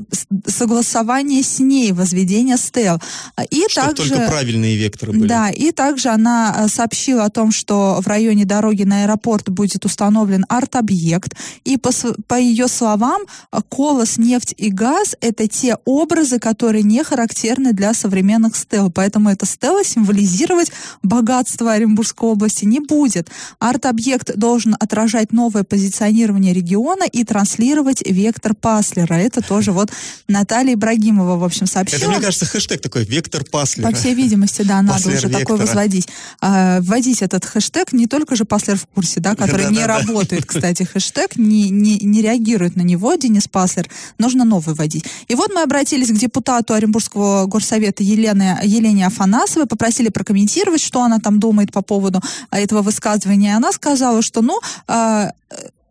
согласования 0.48 1.44
с 1.44 1.60
ней 1.60 1.91
возведения 1.91 2.58
стел. 2.58 3.00
И 3.51 3.65
Чтобы 3.70 3.94
также, 3.94 4.10
только 4.10 4.27
правильные 4.27 4.75
векторы 4.75 5.12
были. 5.12 5.27
Да, 5.27 5.50
и 5.51 5.72
также 5.72 6.10
она 6.10 6.38
э, 6.55 6.67
сообщила 6.67 7.25
о 7.25 7.29
том, 7.29 7.51
что 7.51 8.00
в 8.01 8.08
районе 8.08 8.46
дороги 8.46 8.84
на 8.84 9.03
аэропорт 9.03 9.50
будет 9.50 9.86
установлен 9.86 10.46
арт-объект. 10.50 11.36
И 11.65 11.77
по, 11.77 11.91
по 12.27 12.36
ее 12.36 12.67
словам, 12.67 13.22
колос, 13.69 14.17
нефть 14.17 14.53
и 14.58 14.69
газ— 14.69 15.15
это 15.22 15.48
те 15.48 15.77
образы, 15.86 16.39
которые 16.39 16.84
не 16.84 17.03
характерны 17.03 17.74
для 17.74 17.93
современных 17.93 18.55
стел. 18.55 18.91
Поэтому 18.91 19.29
эта 19.29 19.46
стела 19.46 19.84
символизировать 19.84 20.72
богатство 21.03 21.72
Оренбургской 21.74 22.29
области 22.29 22.65
не 22.65 22.79
будет. 22.79 23.29
Арт-объект 23.60 24.36
должен 24.36 24.75
отражать 24.79 25.31
новое 25.31 25.63
позиционирование 25.63 26.53
региона 26.53 27.03
и 27.03 27.24
транслировать 27.24 28.01
вектор 28.05 28.53
Паслера. 28.53 29.15
Это 29.15 29.41
тоже 29.41 29.72
вот 29.72 29.91
Наталья 30.27 30.74
Ибрагимова, 30.74 31.38
в 31.38 31.43
общем, 31.43 31.67
сообщила. 31.67 32.00
Это, 32.00 32.10
мне 32.10 32.19
кажется, 32.19 32.46
хэштег 32.46 32.81
такой, 32.81 33.03
вектор 33.05 33.43
Паслера. 33.43 33.89
По 33.89 33.96
всей 33.96 34.13
видимости, 34.13 34.62
да, 34.62 34.81
надо 34.81 34.93
Паслер 34.93 35.17
уже 35.17 35.27
вектора. 35.27 35.39
такой 35.39 35.58
возводить. 35.58 36.08
А, 36.42 36.80
вводить 36.82 37.22
этот 37.22 37.46
хэштег 37.46 37.94
не 37.94 38.08
только 38.08 38.36
же 38.36 38.46
Паслер 38.46 38.78
в 38.78 38.86
курсе, 38.88 39.20
да, 39.20 39.36
который 39.36 39.66
да, 39.66 39.72
не 39.72 39.78
да, 39.80 39.88
работает, 39.88 40.42
да. 40.42 40.48
кстати, 40.54 40.84
хэштег, 40.84 41.36
не, 41.36 41.70
не, 41.70 41.98
не 42.00 42.22
реагирует 42.22 42.76
на 42.76 42.82
него, 42.82 43.16
Денис 43.16 43.48
Паслер, 43.48 43.90
нужно 44.18 44.46
новый 44.46 44.76
вводить. 44.76 45.06
И 45.28 45.36
вот 45.36 45.52
мы 45.54 45.62
обратились 45.62 46.10
к 46.10 46.16
депутату 46.16 46.74
Оренбургского 46.74 47.46
горсовета 47.46 48.04
Елены, 48.04 48.60
Елене 48.64 49.08
Афанасовой, 49.08 49.68
попросили 49.68 50.10
прокомментировать, 50.10 50.82
что 50.82 51.04
она 51.04 51.20
там 51.20 51.40
думает 51.40 51.72
по 51.72 51.82
поводу 51.82 52.22
этого 52.52 52.82
высказывания. 52.82 53.56
Она 53.56 53.72
сказала, 53.72 54.22
что, 54.22 54.42
ну, 54.42 54.60
а, 54.88 55.32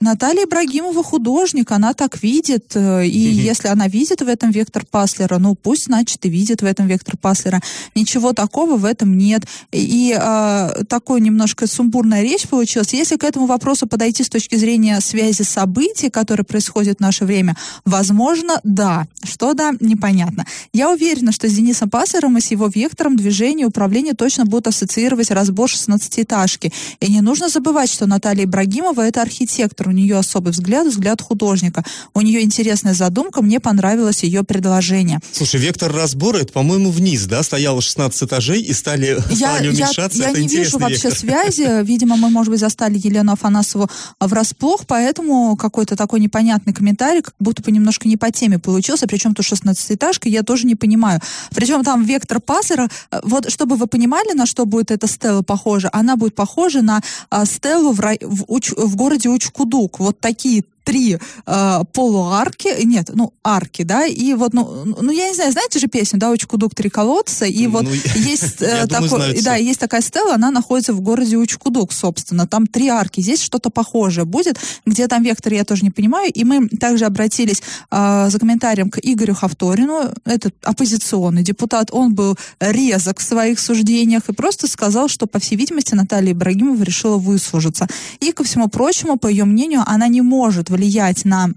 Наталья 0.00 0.44
Ибрагимова 0.44 1.02
художник, 1.02 1.72
она 1.72 1.92
так 1.92 2.22
видит, 2.22 2.72
э, 2.76 3.06
и 3.06 3.08
mm-hmm. 3.08 3.42
если 3.42 3.68
она 3.68 3.88
видит 3.88 4.22
в 4.22 4.28
этом 4.28 4.52
вектор 4.52 4.84
Паслера, 4.86 5.38
ну 5.38 5.56
пусть, 5.56 5.86
значит, 5.86 6.24
и 6.24 6.28
видит 6.28 6.62
в 6.62 6.64
этом 6.64 6.86
вектор 6.86 7.16
Паслера. 7.16 7.60
Ничего 7.96 8.32
такого 8.32 8.76
в 8.76 8.84
этом 8.84 9.18
нет. 9.18 9.42
И 9.72 10.16
э, 10.16 10.84
такой 10.88 11.20
немножко 11.20 11.66
сумбурная 11.66 12.22
речь 12.22 12.46
получилась. 12.46 12.92
Если 12.92 13.16
к 13.16 13.24
этому 13.24 13.46
вопросу 13.46 13.88
подойти 13.88 14.22
с 14.22 14.28
точки 14.28 14.54
зрения 14.54 15.00
связи 15.00 15.42
событий, 15.42 16.10
которые 16.10 16.44
происходят 16.44 16.98
в 16.98 17.00
наше 17.00 17.24
время, 17.24 17.56
возможно, 17.84 18.60
да. 18.62 19.08
Что 19.24 19.54
да, 19.54 19.72
непонятно. 19.80 20.46
Я 20.72 20.90
уверена, 20.90 21.32
что 21.32 21.48
с 21.48 21.52
Денисом 21.52 21.90
Паслером 21.90 22.38
и 22.38 22.40
с 22.40 22.52
его 22.52 22.68
вектором 22.68 23.16
движения 23.16 23.66
управления 23.66 24.14
точно 24.14 24.44
будут 24.44 24.68
ассоциировать 24.68 25.32
разбор 25.32 25.68
16-этажки. 25.68 26.72
И 27.00 27.12
не 27.12 27.20
нужно 27.20 27.48
забывать, 27.48 27.90
что 27.90 28.06
Наталья 28.06 28.44
Ибрагимова 28.44 29.02
это 29.02 29.22
архитектор, 29.22 29.87
у 29.88 29.92
нее 29.92 30.16
особый 30.16 30.52
взгляд, 30.52 30.86
взгляд 30.86 31.20
художника. 31.20 31.84
У 32.14 32.20
нее 32.20 32.42
интересная 32.42 32.94
задумка, 32.94 33.42
мне 33.42 33.60
понравилось 33.60 34.22
ее 34.22 34.44
предложение. 34.44 35.20
Слушай, 35.32 35.60
вектор 35.60 35.92
разбора, 35.92 36.38
это, 36.38 36.52
по-моему, 36.52 36.90
вниз, 36.90 37.24
да, 37.26 37.42
стояло 37.42 37.80
16 37.80 38.22
этажей 38.22 38.60
и 38.60 38.72
стали, 38.72 39.18
я, 39.30 39.54
стали 39.54 39.68
уменьшаться. 39.68 40.18
Я, 40.18 40.30
я 40.30 40.40
не 40.40 40.48
вижу 40.48 40.78
вообще 40.78 41.10
связи. 41.10 41.82
Видимо, 41.84 42.16
мы, 42.16 42.30
может 42.30 42.50
быть, 42.50 42.60
застали 42.60 42.98
Елену 42.98 43.32
Афанасову 43.32 43.88
врасплох, 44.20 44.86
поэтому 44.86 45.56
какой-то 45.56 45.96
такой 45.96 46.20
непонятный 46.20 46.72
комментарий, 46.72 47.22
как 47.22 47.34
будто 47.38 47.62
бы 47.62 47.72
немножко 47.72 48.08
не 48.08 48.16
по 48.16 48.30
теме 48.30 48.58
получился, 48.58 49.06
причем 49.06 49.34
тут 49.34 49.46
16-этажка, 49.46 50.28
я 50.28 50.42
тоже 50.42 50.66
не 50.66 50.74
понимаю. 50.74 51.20
Причем 51.54 51.84
там 51.84 52.04
вектор 52.04 52.40
пассера, 52.40 52.88
э, 53.10 53.20
вот 53.22 53.50
чтобы 53.50 53.76
вы 53.76 53.86
понимали, 53.86 54.32
на 54.32 54.46
что 54.46 54.66
будет 54.66 54.90
эта 54.90 55.06
стела 55.06 55.42
похожа, 55.42 55.88
она 55.92 56.16
будет 56.16 56.34
похожа 56.34 56.82
на 56.82 57.02
а, 57.30 57.44
стелу 57.44 57.92
в, 57.92 58.00
рай, 58.00 58.18
в, 58.22 58.44
Уч, 58.48 58.72
в 58.76 58.96
городе 58.96 59.28
Учкуду, 59.28 59.77
штук, 59.78 60.00
вот 60.00 60.20
такие 60.20 60.64
три 60.88 61.18
э, 61.46 61.80
полуарки, 61.92 62.82
нет, 62.82 63.10
ну, 63.12 63.34
арки, 63.44 63.82
да, 63.82 64.06
и 64.06 64.32
вот, 64.32 64.54
ну, 64.54 64.84
ну, 64.86 65.12
я 65.12 65.28
не 65.28 65.34
знаю, 65.34 65.52
знаете 65.52 65.78
же 65.78 65.86
песню, 65.86 66.18
да, 66.18 66.30
Учкудук, 66.30 66.74
три 66.74 66.88
колодца, 66.88 67.44
и 67.44 67.66
вот 67.66 67.84
ну, 67.84 67.90
есть 68.14 68.56
э, 68.62 68.86
такой, 68.86 69.42
да, 69.42 69.56
есть 69.56 69.80
такая 69.80 70.00
стела, 70.00 70.34
она 70.34 70.50
находится 70.50 70.94
в 70.94 71.02
городе 71.02 71.36
Учкудук, 71.36 71.92
собственно, 71.92 72.46
там 72.46 72.66
три 72.66 72.88
арки, 72.88 73.20
здесь 73.20 73.42
что-то 73.42 73.68
похожее 73.68 74.24
будет, 74.24 74.58
где 74.86 75.08
там 75.08 75.22
вектор, 75.22 75.52
я 75.52 75.64
тоже 75.64 75.82
не 75.84 75.90
понимаю, 75.90 76.32
и 76.32 76.42
мы 76.42 76.66
также 76.68 77.04
обратились 77.04 77.62
э, 77.90 78.28
за 78.30 78.38
комментарием 78.38 78.88
к 78.88 78.98
Игорю 79.02 79.34
Хавторину, 79.34 80.14
этот 80.24 80.54
оппозиционный 80.62 81.42
депутат, 81.42 81.90
он 81.92 82.14
был 82.14 82.38
резок 82.60 83.18
в 83.18 83.22
своих 83.22 83.60
суждениях 83.60 84.30
и 84.30 84.32
просто 84.32 84.66
сказал, 84.66 85.08
что, 85.08 85.26
по 85.26 85.38
всей 85.38 85.56
видимости, 85.56 85.94
Наталья 85.94 86.32
Ибрагимова 86.32 86.82
решила 86.82 87.18
выслужиться. 87.18 87.86
И, 88.20 88.32
ко 88.32 88.42
всему 88.42 88.68
прочему, 88.68 89.18
по 89.18 89.26
ее 89.26 89.44
мнению, 89.44 89.82
она 89.86 90.08
не 90.08 90.22
может 90.22 90.70
влиять 90.78 91.24
на 91.24 91.50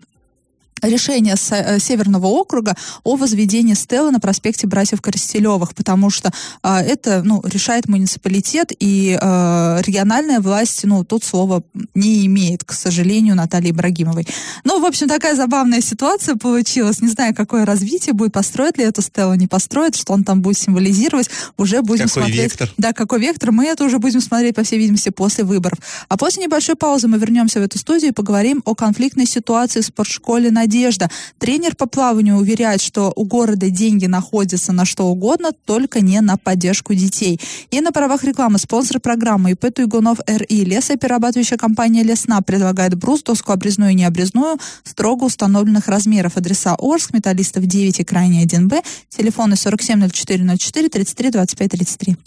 решение 0.82 1.36
э, 1.36 1.80
Северного 1.80 2.28
округа 2.28 2.76
о 3.04 3.16
возведении 3.16 3.74
стелы 3.74 4.12
на 4.12 4.20
проспекте 4.20 4.68
братьев 4.68 5.02
Коростелевых, 5.02 5.76
потому 5.76 6.10
что 6.10 6.32
э, 6.64 6.78
это 6.78 7.22
ну, 7.24 7.42
решает 7.44 7.88
муниципалитет, 7.88 8.72
и 8.80 9.18
э, 9.20 9.82
региональная 9.86 10.40
власть 10.40 10.84
ну, 10.84 11.04
тут 11.04 11.24
слова 11.24 11.64
не 11.94 12.26
имеет, 12.26 12.64
к 12.64 12.74
сожалению, 12.74 13.36
Натальи 13.36 13.72
Ибрагимовой. 13.72 14.28
Ну, 14.64 14.80
в 14.80 14.86
общем, 14.86 15.08
такая 15.08 15.36
забавная 15.36 15.82
ситуация 15.82 16.36
получилась. 16.36 17.02
Не 17.02 17.10
знаю, 17.10 17.36
какое 17.36 17.66
развитие 17.66 18.14
будет, 18.14 18.34
построить 18.34 18.78
ли 18.78 18.84
эту 18.84 19.02
стелу, 19.02 19.34
не 19.36 19.48
построит, 19.48 19.96
что 19.96 20.14
он 20.14 20.24
там 20.24 20.42
будет 20.42 20.58
символизировать, 20.58 21.30
уже 21.58 21.82
будем 21.82 22.08
какой 22.08 22.24
смотреть. 22.24 22.52
Вектор? 22.52 22.70
Да, 22.78 22.94
какой 22.94 23.20
вектор, 23.20 23.52
мы 23.52 23.66
это 23.66 23.84
уже 23.84 24.00
будем 24.00 24.22
смотреть, 24.22 24.56
по 24.56 24.64
всей 24.64 24.80
видимости, 24.80 25.10
после 25.10 25.44
выборов. 25.44 25.80
А 26.10 26.18
после 26.18 26.44
небольшой 26.44 26.76
паузы 26.76 27.08
мы 27.08 27.18
вернемся 27.18 27.60
в 27.60 27.64
эту 27.64 27.78
студию 27.78 28.12
и 28.12 28.14
поговорим 28.14 28.62
о 28.66 28.76
конфликтной 28.76 29.26
ситуации 29.26 29.82
в 29.82 29.86
спортшколе 29.86 30.52
на 30.52 30.68
надежда. 30.72 31.10
Тренер 31.38 31.76
по 31.76 31.86
плаванию 31.86 32.38
уверяет, 32.38 32.82
что 32.82 33.12
у 33.16 33.26
города 33.26 33.70
деньги 33.70 34.06
находятся 34.06 34.72
на 34.72 34.86
что 34.86 35.06
угодно, 35.06 35.52
только 35.66 36.02
не 36.02 36.22
на 36.22 36.38
поддержку 36.38 36.94
детей. 36.94 37.40
И 37.72 37.82
на 37.82 37.92
правах 37.92 38.24
рекламы 38.24 38.58
спонсор 38.58 39.00
программы 39.00 39.52
ИП 39.52 39.74
Туйгунов 39.74 40.20
РИ 40.26 40.64
лесоперерабатывающая 40.66 41.58
компания 41.58 42.04
Лесна 42.04 42.42
предлагает 42.42 42.96
брус, 42.96 43.24
доску 43.24 43.52
обрезную 43.52 43.92
и 43.92 43.96
необрезную 43.96 44.58
строго 44.84 45.26
установленных 45.26 45.88
размеров. 45.88 46.38
Адреса 46.38 46.76
Орск, 46.80 47.14
Металлистов 47.14 47.66
9 47.66 48.00
и 48.00 48.04
Крайний 48.04 48.46
1Б, 48.46 48.82
телефоны 49.10 49.56
470404 49.56 50.90
33 50.90 51.32
25 51.32 51.72
33. 51.72 52.18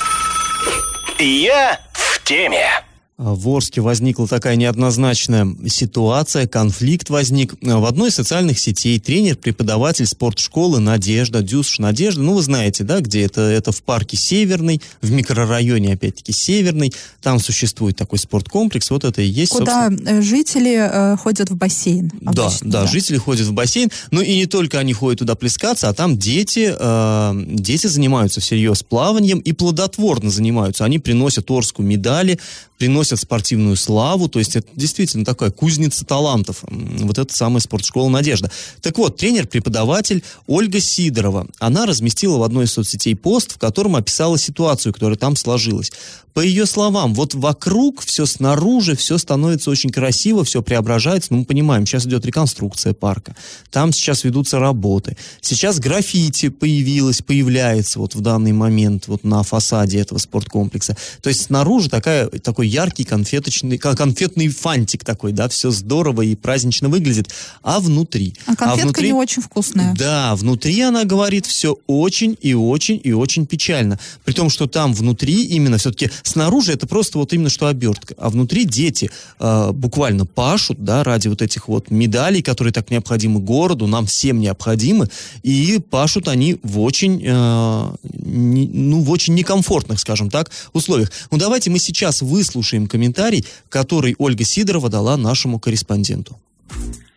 Я 1.18 1.80
в 1.92 2.22
теме. 2.24 2.83
В 3.16 3.48
Орске 3.48 3.80
возникла 3.80 4.26
такая 4.26 4.56
неоднозначная 4.56 5.46
ситуация, 5.68 6.48
конфликт 6.48 7.10
возник. 7.10 7.54
В 7.62 7.84
одной 7.84 8.08
из 8.08 8.16
социальных 8.16 8.58
сетей. 8.58 8.98
Тренер, 8.98 9.36
преподаватель 9.36 10.04
спортшколы 10.04 10.80
Надежда, 10.80 11.40
Дюсш. 11.40 11.78
Надежда, 11.78 12.22
ну 12.22 12.34
вы 12.34 12.42
знаете, 12.42 12.82
да, 12.82 12.98
где 12.98 13.22
это, 13.22 13.42
это 13.42 13.70
в 13.70 13.84
парке 13.84 14.16
Северный, 14.16 14.82
в 15.00 15.12
микрорайоне, 15.12 15.92
опять-таки, 15.92 16.32
Северный, 16.32 16.92
там 17.22 17.38
существует 17.38 17.96
такой 17.96 18.18
спорткомплекс, 18.18 18.90
вот 18.90 19.04
это 19.04 19.22
и 19.22 19.26
есть, 19.26 19.52
Куда 19.52 19.90
собственно... 19.90 20.18
Э, 20.18 20.20
жители 20.20 20.74
э, 20.76 21.16
ходят 21.16 21.50
в 21.50 21.56
бассейн. 21.56 22.10
Обычно, 22.24 22.32
да, 22.32 22.80
да, 22.80 22.80
да, 22.82 22.86
жители 22.88 23.16
ходят 23.18 23.46
в 23.46 23.52
бассейн, 23.52 23.90
ну 24.10 24.22
и 24.22 24.34
не 24.34 24.46
только 24.46 24.80
они 24.80 24.92
ходят 24.92 25.20
туда 25.20 25.36
плескаться, 25.36 25.88
а 25.88 25.94
там 25.94 26.18
дети, 26.18 26.74
э, 26.76 27.44
дети 27.46 27.86
занимаются 27.86 28.40
всерьез 28.40 28.82
плаванием 28.82 29.38
и 29.38 29.52
плодотворно 29.52 30.30
занимаются. 30.30 30.84
Они 30.84 30.98
приносят 30.98 31.48
Орску 31.48 31.82
медали, 31.82 32.40
приносят 32.78 33.20
спортивную 33.20 33.76
славу, 33.76 34.28
то 34.28 34.38
есть 34.38 34.56
это 34.56 34.68
действительно 34.74 35.24
такая 35.24 35.50
кузница 35.50 36.04
талантов, 36.04 36.58
вот 36.62 37.18
эта 37.18 37.34
самая 37.34 37.60
спортшкола 37.60 38.08
«Надежда». 38.08 38.50
Так 38.80 38.98
вот, 38.98 39.16
тренер-преподаватель 39.16 40.22
Ольга 40.46 40.80
Сидорова, 40.80 41.46
она 41.58 41.86
разместила 41.86 42.38
в 42.38 42.42
одной 42.42 42.64
из 42.64 42.72
соцсетей 42.72 43.14
пост, 43.16 43.52
в 43.52 43.58
котором 43.58 43.96
описала 43.96 44.38
ситуацию, 44.38 44.92
которая 44.92 45.16
там 45.16 45.36
сложилась. 45.36 45.92
По 46.34 46.40
ее 46.40 46.66
словам, 46.66 47.14
вот 47.14 47.34
вокруг 47.34 48.00
все 48.00 48.26
снаружи, 48.26 48.96
все 48.96 49.18
становится 49.18 49.70
очень 49.70 49.90
красиво, 49.90 50.42
все 50.42 50.62
преображается. 50.62 51.28
Ну, 51.32 51.38
мы 51.38 51.44
понимаем, 51.44 51.86
сейчас 51.86 52.06
идет 52.06 52.26
реконструкция 52.26 52.92
парка. 52.92 53.36
Там 53.70 53.92
сейчас 53.92 54.24
ведутся 54.24 54.58
работы. 54.58 55.16
Сейчас 55.40 55.78
граффити 55.78 56.48
появилось, 56.48 57.22
появляется 57.22 58.00
вот 58.00 58.16
в 58.16 58.20
данный 58.20 58.50
момент 58.50 59.06
вот 59.06 59.22
на 59.22 59.44
фасаде 59.44 60.00
этого 60.00 60.18
спорткомплекса. 60.18 60.96
То 61.22 61.28
есть 61.28 61.42
снаружи 61.42 61.88
такая, 61.88 62.26
такой 62.28 62.63
такой 62.64 62.68
яркий 62.68 63.04
конфеточный, 63.04 63.78
конфетный 63.78 64.48
фантик 64.48 65.04
такой, 65.04 65.32
да, 65.32 65.48
все 65.48 65.70
здорово 65.70 66.22
и 66.22 66.34
празднично 66.34 66.88
выглядит. 66.88 67.30
А 67.62 67.80
внутри? 67.80 68.34
А 68.46 68.56
конфетка 68.56 68.72
а 68.72 68.84
внутри, 68.84 69.06
не 69.08 69.12
очень 69.12 69.42
вкусная. 69.42 69.94
Да, 69.94 70.34
внутри 70.34 70.80
она 70.80 71.04
говорит 71.04 71.46
все 71.46 71.76
очень 71.86 72.36
и 72.40 72.54
очень 72.54 73.00
и 73.02 73.12
очень 73.12 73.46
печально. 73.46 73.98
При 74.24 74.32
том, 74.32 74.50
что 74.50 74.66
там 74.66 74.94
внутри 74.94 75.44
именно 75.44 75.78
все-таки 75.78 76.10
снаружи 76.22 76.72
это 76.72 76.86
просто 76.86 77.18
вот 77.18 77.32
именно 77.32 77.50
что 77.50 77.66
обертка, 77.66 78.14
а 78.18 78.30
внутри 78.30 78.64
дети 78.64 79.10
э, 79.38 79.72
буквально 79.72 80.26
пашут, 80.26 80.84
да, 80.84 81.04
ради 81.04 81.28
вот 81.28 81.42
этих 81.42 81.68
вот 81.68 81.90
медалей, 81.90 82.42
которые 82.42 82.72
так 82.72 82.90
необходимы 82.90 83.40
городу, 83.40 83.86
нам 83.86 84.06
всем 84.06 84.40
необходимы, 84.40 85.08
и 85.42 85.78
пашут 85.90 86.28
они 86.28 86.58
в 86.62 86.80
очень, 86.80 87.22
э, 87.24 87.96
не, 88.12 88.66
ну, 88.66 89.02
в 89.02 89.10
очень 89.10 89.34
некомфортных, 89.34 90.00
скажем 90.00 90.30
так, 90.30 90.50
условиях. 90.72 91.10
Ну, 91.30 91.38
давайте 91.38 91.70
мы 91.70 91.78
сейчас 91.78 92.22
выслушаем 92.22 92.53
комментарий, 92.86 93.44
который 93.68 94.14
Ольга 94.18 94.44
Сидорова 94.44 94.88
дала 94.90 95.16
нашему 95.16 95.58
корреспонденту. 95.58 96.36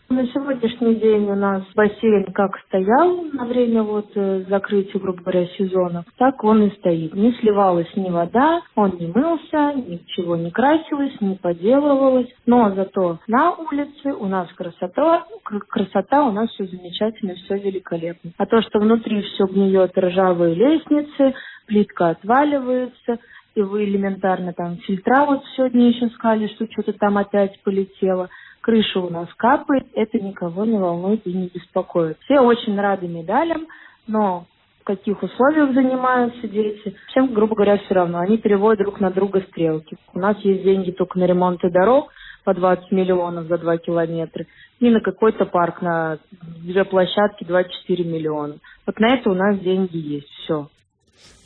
На 0.10 0.26
сегодняшний 0.28 0.96
день 0.96 1.30
у 1.30 1.36
нас 1.36 1.64
бассейн 1.76 2.32
как 2.34 2.58
стоял 2.68 3.24
на 3.34 3.46
время 3.46 3.84
вот 3.84 4.10
э, 4.16 4.46
закрытия, 4.48 5.02
грубо 5.02 5.22
говоря, 5.22 5.46
сезона, 5.58 6.06
так 6.18 6.42
он 6.46 6.64
и 6.64 6.76
стоит. 6.78 7.14
Не 7.14 7.34
сливалась 7.34 7.94
ни 7.98 8.10
вода, 8.10 8.62
он 8.76 8.96
не 8.98 9.08
мылся, 9.08 9.74
ничего 9.76 10.38
не 10.38 10.50
красилось, 10.50 11.12
не 11.20 11.36
поделывалось. 11.36 12.30
Но 12.46 12.74
зато 12.74 13.20
на 13.28 13.52
улице 13.56 14.14
у 14.14 14.28
нас 14.28 14.48
красота, 14.54 15.26
красота 15.44 16.24
у 16.24 16.32
нас 16.32 16.50
все 16.52 16.66
замечательно, 16.68 17.36
все 17.36 17.58
великолепно. 17.58 18.32
А 18.38 18.46
то, 18.46 18.62
что 18.62 18.80
внутри 18.80 19.22
все 19.22 19.46
гниет 19.46 19.92
ржавые 19.98 20.56
лестницы, 20.56 21.36
плитка 21.68 22.12
отваливается, 22.12 23.20
и 23.58 23.62
вы 23.64 23.86
элементарно 23.86 24.54
там 24.54 24.78
фильтра 24.78 25.26
вот 25.26 25.44
сегодня 25.56 25.90
еще 25.90 26.08
сказали, 26.10 26.48
что 26.48 26.68
что-то 26.72 26.94
там 26.94 27.18
опять 27.18 27.62
полетело– 27.64 28.30
крыша 28.68 29.00
у 29.00 29.10
нас 29.10 29.30
капает, 29.38 29.88
это 29.94 30.20
никого 30.20 30.66
не 30.66 30.78
волнует 30.78 31.26
и 31.26 31.32
не 31.32 31.48
беспокоит. 31.48 32.18
Все 32.26 32.42
очень 32.42 32.78
рады 32.78 33.08
медалям, 33.08 33.66
но 34.08 34.46
в 34.82 34.84
каких 34.84 35.24
условиях 35.24 35.74
занимаются 35.74 36.50
дети, 36.50 36.94
всем, 37.08 37.34
грубо 37.34 37.56
говоря, 37.56 37.78
все 37.78 37.94
равно. 37.94 38.20
Они 38.20 38.38
переводят 38.38 38.84
друг 38.84 39.00
на 39.00 39.10
друга 39.10 39.40
стрелки. 39.50 39.96
У 40.14 40.20
нас 40.20 40.38
есть 40.40 40.64
деньги 40.64 40.92
только 40.92 41.18
на 41.18 41.24
ремонты 41.24 41.70
дорог 41.70 42.12
по 42.44 42.54
20 42.54 42.92
миллионов 42.92 43.48
за 43.48 43.58
2 43.58 43.78
километра 43.78 44.46
и 44.82 44.90
на 44.90 45.00
какой-то 45.00 45.46
парк 45.46 45.82
на 45.82 46.18
две 46.62 46.84
площадки 46.84 47.46
24 47.46 48.04
миллиона. 48.04 48.56
Вот 48.86 49.00
на 49.00 49.14
это 49.16 49.30
у 49.30 49.34
нас 49.34 49.58
деньги 49.60 49.96
есть, 49.96 50.30
все. 50.44 50.68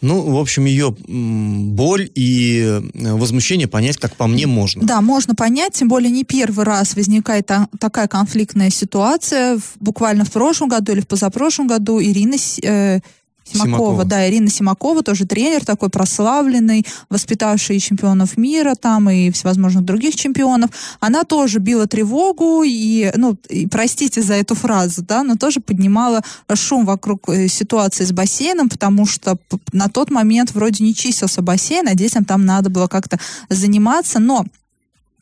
Ну, 0.01 0.31
в 0.31 0.39
общем, 0.39 0.65
ее 0.65 0.95
боль 0.97 2.09
и 2.15 2.63
э, 2.63 2.81
возмущение 3.13 3.67
понять, 3.67 3.97
как 3.97 4.15
по 4.15 4.25
мне, 4.25 4.47
можно. 4.47 4.83
Да, 4.83 4.99
можно 5.01 5.35
понять, 5.35 5.73
тем 5.73 5.89
более 5.89 6.09
не 6.09 6.23
первый 6.23 6.65
раз 6.65 6.95
возникает 6.95 7.45
та, 7.45 7.67
такая 7.79 8.07
конфликтная 8.07 8.71
ситуация. 8.71 9.59
Буквально 9.79 10.25
в 10.25 10.31
прошлом 10.31 10.69
году 10.69 10.93
или 10.93 11.01
в 11.01 11.07
позапрошлом 11.07 11.67
году 11.67 12.01
Ирина 12.01 12.35
э, 12.63 12.99
Симакова, 13.43 13.65
Симакова, 13.65 14.05
да, 14.05 14.29
Ирина 14.29 14.49
Симакова, 14.49 15.03
тоже 15.03 15.25
тренер 15.25 15.65
такой 15.65 15.89
прославленный, 15.89 16.85
воспитавший 17.09 17.79
чемпионов 17.79 18.37
мира 18.37 18.75
там 18.75 19.09
и 19.09 19.31
всевозможных 19.31 19.83
других 19.83 20.15
чемпионов. 20.15 20.69
Она 20.99 21.23
тоже 21.23 21.59
била 21.59 21.87
тревогу 21.87 22.63
и, 22.63 23.11
ну, 23.15 23.37
и, 23.49 23.67
простите 23.67 24.21
за 24.21 24.35
эту 24.35 24.55
фразу, 24.55 25.01
да, 25.03 25.23
но 25.23 25.35
тоже 25.35 25.59
поднимала 25.59 26.21
шум 26.53 26.85
вокруг 26.85 27.29
э, 27.29 27.47
ситуации 27.47 28.05
с 28.05 28.11
бассейном, 28.11 28.69
потому 28.69 29.05
что 29.05 29.37
на 29.73 29.87
тот 29.87 30.11
момент 30.11 30.51
вроде 30.51 30.83
не 30.83 30.93
чистился 30.93 31.41
бассейн, 31.41 31.87
а 31.87 31.95
детям 31.95 32.25
там 32.25 32.45
надо 32.45 32.69
было 32.69 32.87
как-то 32.87 33.19
заниматься, 33.49 34.19
но 34.19 34.45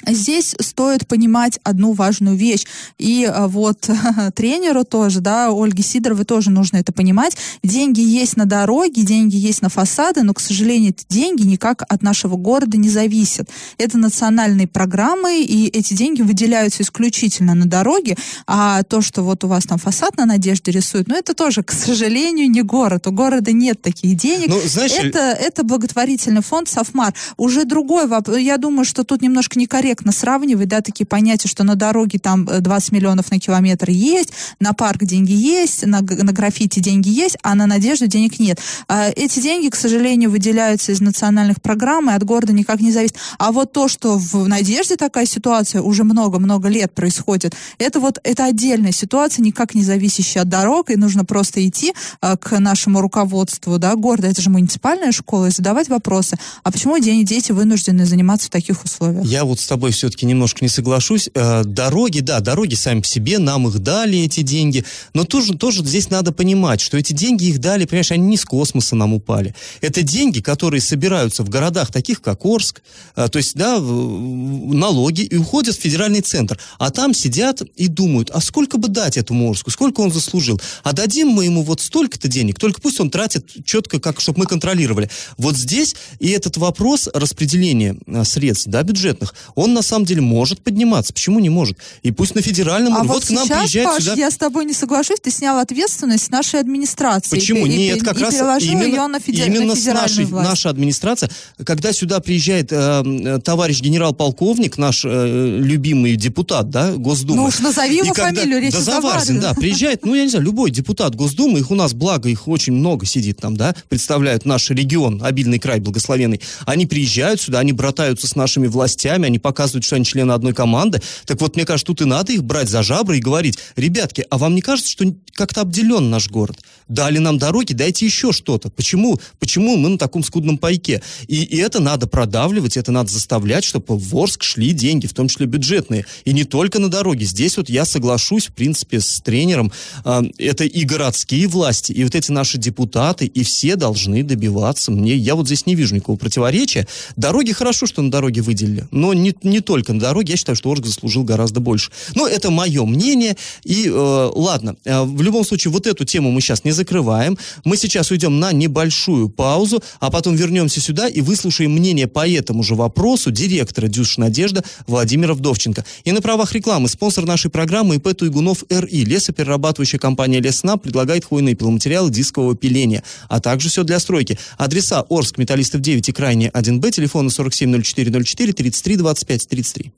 Здесь 0.08 0.56
стоит 0.62 1.08
понимать 1.08 1.60
одну 1.64 1.92
важную 1.92 2.36
вещь. 2.38 2.66
И 2.98 3.26
а, 3.26 3.48
вот 3.48 3.90
тренеру 4.36 4.86
тоже, 4.86 5.20
да, 5.20 5.50
Ольге 5.52 5.84
Сидоровой 5.84 6.24
тоже 6.24 6.52
нужно 6.52 6.78
это 6.78 6.94
понимать. 6.94 7.36
Деньги 7.64 8.00
есть 8.00 8.38
на 8.38 8.46
дороге, 8.46 9.04
деньги 9.04 9.36
есть 9.36 9.62
на 9.62 9.68
фасады, 9.68 10.24
но, 10.24 10.34
к 10.34 10.40
сожалению, 10.40 10.92
эти 10.92 11.06
деньги 11.10 11.44
никак 11.44 11.84
от 11.88 12.02
нашего 12.02 12.38
города 12.38 12.78
не 12.78 12.90
зависят. 12.90 13.50
Это 13.78 13.98
национальные 13.98 14.68
программы, 14.68 15.42
и 15.44 15.68
эти 15.68 15.94
деньги 15.94 16.22
выделяются 16.22 16.84
исключительно 16.84 17.54
на 17.54 17.66
дороге. 17.66 18.16
А 18.48 18.84
то, 18.84 19.02
что 19.02 19.22
вот 19.22 19.44
у 19.44 19.48
вас 19.48 19.66
там 19.66 19.80
фасад 19.80 20.16
на 20.16 20.26
Надежде 20.26 20.72
рисуют, 20.72 21.10
ну, 21.10 21.16
это 21.16 21.34
тоже, 21.34 21.62
к 21.64 21.74
сожалению, 21.74 22.50
не 22.50 22.62
город. 22.62 23.06
У 23.08 23.12
города 23.12 23.52
нет 23.52 23.82
таких 23.82 24.16
денег. 24.16 24.48
Ну, 24.48 24.62
знаешь... 24.66 24.94
это, 24.94 25.20
это 25.20 25.64
благотворительный 25.64 26.42
фонд 26.42 26.70
«Софмар». 26.70 27.14
Уже 27.36 27.66
другой 27.66 28.08
вопрос. 28.08 28.38
Я 28.38 28.58
думаю, 28.58 28.86
что 28.86 29.04
тут 29.04 29.22
немножко 29.22 29.60
некорректно 29.60 29.89
корректно 29.90 30.12
сравнивать, 30.12 30.68
да, 30.68 30.82
такие 30.82 31.08
понятия, 31.08 31.48
что 31.48 31.64
на 31.64 31.76
дороге 31.76 32.20
там 32.20 32.46
20 32.46 32.92
э, 32.92 32.96
миллионов 32.96 33.32
на 33.32 33.40
километр 33.40 33.90
есть, 33.90 34.32
на 34.60 34.74
парк 34.74 35.04
деньги 35.04 35.32
есть, 35.32 35.84
на, 35.84 36.02
на 36.02 36.32
граффити 36.32 36.80
деньги 36.80 37.10
есть, 37.10 37.38
а 37.42 37.56
на 37.56 37.66
надежду 37.66 38.06
денег 38.06 38.40
нет. 38.40 38.60
А 38.88 39.10
эти 39.10 39.40
деньги, 39.40 39.70
к 39.70 39.76
сожалению, 39.76 40.30
выделяются 40.30 40.92
из 40.92 41.02
национальных 41.02 41.60
программ 41.60 42.12
и 42.12 42.14
от 42.14 42.24
города 42.24 42.54
никак 42.54 42.82
не 42.82 42.92
зависит. 42.92 43.16
А 43.40 43.52
вот 43.52 43.72
то, 43.72 43.88
что 43.88 44.20
в 44.20 44.48
надежде 44.48 44.96
такая 44.96 45.26
ситуация 45.26 45.82
уже 45.82 46.04
много-много 46.04 46.68
лет 46.68 46.94
происходит, 46.94 47.56
это 47.80 48.00
вот 48.00 48.20
это 48.24 48.46
отдельная 48.46 48.92
ситуация, 48.92 49.42
никак 49.42 49.74
не 49.74 49.84
зависящая 49.84 50.44
от 50.44 50.50
дорог, 50.50 50.92
и 50.92 50.98
нужно 50.98 51.26
просто 51.26 51.68
идти 51.68 51.94
а, 52.22 52.38
к 52.38 52.60
нашему 52.60 53.02
руководству 53.02 53.80
да, 53.80 53.96
города, 53.96 54.28
это 54.28 54.40
же 54.42 54.52
муниципальная 54.52 55.12
школа, 55.12 55.48
и 55.48 55.52
задавать 55.52 55.90
вопросы, 55.90 56.38
а 56.64 56.72
почему 56.72 57.00
дети 57.00 57.52
вынуждены 57.52 58.06
заниматься 58.06 58.48
в 58.48 58.50
таких 58.52 58.84
условиях? 58.84 59.26
Я 59.26 59.46
вот 59.46 59.60
с 59.60 59.68
тобой 59.68 59.79
тобой 59.80 59.92
все-таки 59.92 60.26
немножко 60.26 60.60
не 60.62 60.68
соглашусь. 60.68 61.30
Э, 61.34 61.64
дороги, 61.64 62.20
да, 62.20 62.42
дороги 62.42 62.76
сами 62.76 63.00
по 63.00 63.08
себе, 63.08 63.40
нам 63.40 63.66
их 63.70 63.80
дали, 63.80 64.26
эти 64.26 64.42
деньги. 64.42 64.84
Но 65.14 65.24
тоже, 65.24 65.58
тоже 65.58 65.86
здесь 65.86 66.10
надо 66.10 66.34
понимать, 66.34 66.82
что 66.82 66.98
эти 66.98 67.14
деньги 67.14 67.46
их 67.46 67.60
дали, 67.60 67.86
понимаешь, 67.86 68.12
они 68.12 68.28
не 68.28 68.36
с 68.36 68.44
космоса 68.44 68.98
нам 68.98 69.14
упали. 69.14 69.56
Это 69.80 70.02
деньги, 70.02 70.42
которые 70.42 70.82
собираются 70.82 71.44
в 71.44 71.50
городах, 71.50 71.94
таких 71.94 72.22
как 72.22 72.44
Орск, 72.44 72.82
э, 73.16 73.30
то 73.30 73.38
есть, 73.38 73.56
да, 73.56 73.80
налоги, 73.80 75.22
и 75.22 75.38
уходят 75.38 75.78
в 75.78 75.80
федеральный 75.80 76.22
центр. 76.22 76.60
А 76.78 76.92
там 76.92 77.14
сидят 77.14 77.62
и 77.78 77.88
думают, 77.88 78.32
а 78.32 78.42
сколько 78.42 78.78
бы 78.78 78.90
дать 78.90 79.16
этому 79.16 79.50
Орску, 79.50 79.72
сколько 79.72 80.02
он 80.02 80.12
заслужил? 80.12 80.60
А 80.84 80.92
дадим 80.92 81.30
мы 81.30 81.46
ему 81.46 81.64
вот 81.64 81.80
столько-то 81.80 82.28
денег, 82.28 82.60
только 82.60 82.82
пусть 82.82 83.00
он 83.00 83.10
тратит 83.10 83.46
четко, 83.64 84.02
как, 84.02 84.20
чтобы 84.20 84.40
мы 84.40 84.46
контролировали. 84.46 85.10
Вот 85.38 85.56
здесь 85.56 85.96
и 86.20 86.32
этот 86.32 86.58
вопрос 86.58 87.08
распределения 87.14 87.96
э, 88.06 88.26
средств, 88.26 88.68
да, 88.68 88.84
бюджетных, 88.84 89.34
он 89.56 89.69
он 89.70 89.76
на 89.76 89.82
самом 89.82 90.06
деле 90.06 90.22
может 90.22 90.62
подниматься. 90.62 91.14
Почему 91.14 91.40
не 91.40 91.50
может? 91.50 91.78
И 92.04 92.12
пусть 92.12 92.36
на 92.36 92.42
федеральном 92.42 92.94
а 92.94 92.98
уровне. 92.98 93.14
Вот, 93.14 93.24
вот 93.24 93.28
к 93.28 93.32
нам 93.32 93.46
сейчас, 93.46 93.60
приезжает 93.60 93.88
Паш, 93.88 94.04
сюда... 94.04 94.16
я 94.16 94.32
с 94.32 94.38
тобой 94.38 94.66
не 94.66 94.74
соглашусь, 94.74 95.20
ты 95.22 95.32
снял 95.32 95.60
ответственность 95.60 96.26
с 96.26 96.30
нашей 96.30 96.60
администрации. 96.60 97.38
Почему? 97.38 97.66
И, 97.66 97.78
Нет, 97.78 98.04
как 98.04 98.18
и 98.20 98.22
раз 98.22 98.34
именно, 98.62 98.84
ее 98.84 99.08
на, 99.08 99.20
федер... 99.20 99.48
именно 99.48 99.68
на 99.68 99.76
с 99.76 99.86
нашей, 99.86 100.26
власть. 100.26 100.50
наша 100.50 100.70
администрация, 100.70 101.30
когда 101.64 101.94
сюда 101.94 102.20
приезжает 102.20 102.72
э, 102.72 103.04
э, 103.06 103.40
товарищ 103.44 103.82
генерал-полковник, 103.82 104.78
наш 104.78 105.06
э, 105.06 105.60
любимый 105.60 106.16
депутат, 106.16 106.70
да, 106.70 106.94
Госдумы. 106.94 107.38
Ну 107.38 107.44
уж 107.46 107.60
назови 107.60 107.98
его 107.98 108.14
когда... 108.14 108.42
фамилию, 108.42 108.62
речь 108.62 108.74
да, 108.74 108.82
Заварзин, 108.82 109.40
да, 109.40 109.54
приезжает, 109.54 110.06
ну, 110.06 110.16
я 110.16 110.24
не 110.24 110.30
знаю, 110.30 110.46
любой 110.46 110.72
депутат 110.72 111.16
Госдумы, 111.16 111.60
их 111.60 111.72
у 111.72 111.76
нас, 111.76 111.94
благо, 111.94 112.30
их 112.30 112.48
очень 112.48 112.74
много 112.74 113.06
сидит 113.06 113.38
там, 113.38 113.56
да, 113.56 113.76
представляют 113.88 114.46
наш 114.46 114.70
регион, 114.70 115.22
обильный 115.24 115.60
край 115.60 115.80
благословенный. 115.80 116.42
Они 116.66 116.86
приезжают 116.86 117.42
сюда, 117.42 117.60
они 117.60 117.74
братаются 117.74 118.28
с 118.28 118.36
нашими 118.36 118.68
властями, 118.68 119.26
они 119.26 119.40
показывают, 119.40 119.59
что 119.68 119.96
они 119.96 120.06
члены 120.06 120.32
одной 120.32 120.54
команды. 120.54 121.02
Так 121.26 121.42
вот, 121.42 121.56
мне 121.56 121.66
кажется, 121.66 121.88
тут 121.88 122.02
и 122.02 122.06
надо 122.06 122.32
их 122.32 122.44
брать 122.44 122.70
за 122.70 122.84
жабры 122.84 123.18
и 123.18 123.22
говорить, 123.22 123.58
ребятки, 123.76 124.26
а 124.30 124.38
вам 124.38 124.56
не 124.56 124.62
кажется, 124.62 124.90
что 124.90 125.06
как-то 125.34 125.62
обделен 125.62 126.10
наш 126.10 126.30
город? 126.30 126.58
Дали 126.90 127.20
нам 127.20 127.38
дороги, 127.38 127.74
дайте 127.74 128.06
еще 128.06 128.32
что-то. 128.32 128.70
Почему? 128.70 129.20
Почему 129.40 129.78
мы 129.78 129.90
на 129.90 129.98
таком 129.98 130.24
скудном 130.24 130.58
пайке? 130.58 131.04
И, 131.28 131.44
и 131.44 131.58
это 131.58 131.80
надо 131.80 132.08
продавливать, 132.08 132.78
это 132.78 132.92
надо 132.92 133.12
заставлять, 133.12 133.64
чтобы 133.64 133.98
в 133.98 134.18
Орск 134.18 134.44
шли 134.44 134.72
деньги, 134.72 135.06
в 135.06 135.14
том 135.14 135.28
числе 135.28 135.46
бюджетные. 135.46 136.06
И 136.26 136.34
не 136.34 136.46
только 136.46 136.80
на 136.80 136.90
дороге. 136.90 137.26
Здесь 137.26 137.58
вот 137.58 137.70
я 137.70 137.86
соглашусь, 137.86 138.48
в 138.48 138.54
принципе, 138.54 139.00
с 139.00 139.22
тренером. 139.22 139.72
Э, 140.04 140.22
это 140.40 140.64
и 140.64 140.84
городские 140.84 141.48
власти, 141.48 141.92
и 141.92 142.04
вот 142.04 142.16
эти 142.16 142.32
наши 142.32 142.58
депутаты, 142.58 143.28
и 143.28 143.44
все 143.44 143.76
должны 143.76 144.24
добиваться. 144.24 144.92
Мне, 144.92 145.16
я 145.16 145.36
вот 145.36 145.46
здесь 145.46 145.68
не 145.68 145.76
вижу 145.76 145.94
никакого 145.94 146.18
противоречия. 146.18 146.88
Дороги 147.16 147.52
хорошо, 147.52 147.86
что 147.86 148.02
на 148.02 148.10
дороге 148.10 148.42
выделили, 148.42 148.88
но 148.90 149.14
не, 149.14 149.36
не 149.44 149.60
только 149.60 149.94
на 149.94 150.00
дороге, 150.00 150.32
я 150.32 150.38
считаю, 150.38 150.56
что 150.56 150.72
Орск 150.72 150.86
заслужил 150.86 151.24
гораздо 151.24 151.60
больше. 151.60 151.92
Но 152.16 152.28
это 152.28 152.50
мое 152.50 152.84
мнение, 152.86 153.38
и 153.64 153.88
э, 153.88 154.32
ладно, 154.34 154.76
э, 154.86 155.04
в 155.04 155.22
любом 155.22 155.46
случае, 155.46 155.72
вот 155.72 155.86
эту 155.86 156.04
тему 156.04 156.32
мы 156.32 156.42
сейчас 156.42 156.64
не 156.64 156.72
закрываем, 156.80 157.38
мы 157.66 157.78
сейчас 157.78 158.12
уйдем 158.12 158.40
на 158.40 158.52
небольшую 158.52 159.30
паузу, 159.30 159.84
а 160.00 160.10
потом 160.10 160.36
вернемся 160.36 160.82
сюда 160.82 161.08
и 161.08 161.22
выслушаем 161.22 161.72
мнение 161.72 162.08
по 162.08 162.28
этому 162.28 162.64
же 162.64 162.76
вопросу 162.76 163.32
директора 163.32 163.88
Дюш 163.88 164.18
Надежда 164.18 164.64
Владимира 164.88 165.34
Вдовченко. 165.34 165.84
И 166.06 166.12
на 166.12 166.22
правах 166.22 166.54
рекламы 166.54 166.88
спонсор 166.88 167.26
нашей 167.26 167.52
программы 167.52 167.96
ИП 167.96 168.16
Туйгунов 168.16 168.64
РИ, 168.70 169.06
лесоперерабатывающая 169.06 170.00
компания 170.00 170.40
Лесна, 170.40 170.78
предлагает 170.78 171.26
хвойные 171.26 171.56
пиломатериалы 171.56 172.10
дискового 172.10 172.56
пиления, 172.56 173.04
а 173.28 173.40
также 173.40 173.70
все 173.70 173.84
для 173.84 174.00
стройки. 174.00 174.40
Адреса 174.58 175.06
Орск, 175.10 175.38
Металлистов 175.38 175.82
9 175.82 176.10
и 176.10 176.12
Крайне 176.12 176.50
1Б, 176.50 176.92
телефоны 176.92 177.30
470404 177.30 178.54
33 178.54 178.96
25 178.96 179.48
33. 179.48 179.92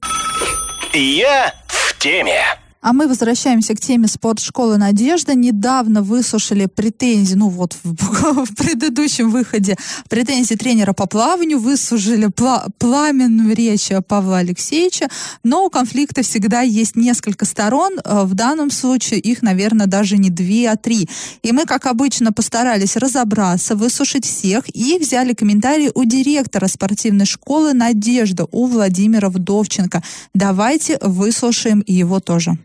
Я 0.94 1.54
в 1.68 2.00
теме. 2.00 2.61
А 2.82 2.94
мы 2.94 3.08
возвращаемся 3.08 3.76
к 3.76 3.80
теме 3.80 4.08
спортшколы 4.08 4.78
«Надежда». 4.78 5.36
Недавно 5.36 6.02
выслушали 6.02 6.66
претензии, 6.66 7.36
ну 7.36 7.48
вот 7.48 7.78
в, 7.84 7.94
в 8.46 8.56
предыдущем 8.56 9.30
выходе, 9.30 9.76
претензии 10.10 10.56
тренера 10.56 10.94
по 10.94 11.06
плаванию, 11.06 11.60
выслушали 11.60 12.28
пла 12.28 12.66
пламенную 12.80 13.56
речь 13.56 13.92
Павла 14.08 14.40
Алексеевича, 14.40 15.10
но 15.44 15.66
у 15.66 15.70
конфликта 15.70 16.24
всегда 16.24 16.62
есть 16.62 16.96
несколько 16.96 17.46
сторон. 17.46 18.00
Э, 18.04 18.24
в 18.24 18.34
данном 18.34 18.72
случае 18.72 19.20
их, 19.20 19.44
наверное, 19.44 19.86
даже 19.86 20.18
не 20.18 20.32
две, 20.32 20.68
а 20.68 20.76
три. 20.76 21.08
И 21.44 21.52
мы, 21.52 21.66
как 21.66 21.86
обычно, 21.86 22.34
постарались 22.34 22.98
разобраться, 22.98 23.76
выслушать 23.76 24.26
всех 24.26 24.76
и 24.76 24.98
взяли 24.98 25.34
комментарии 25.34 25.92
у 25.94 26.04
директора 26.04 26.66
спортивной 26.66 27.28
школы 27.28 27.74
«Надежда», 27.74 28.48
у 28.52 28.66
Владимира 28.66 29.30
Вдовченко. 29.30 30.02
Давайте 30.34 30.98
выслушаем 31.00 31.84
его 31.86 32.20
тоже 32.20 32.58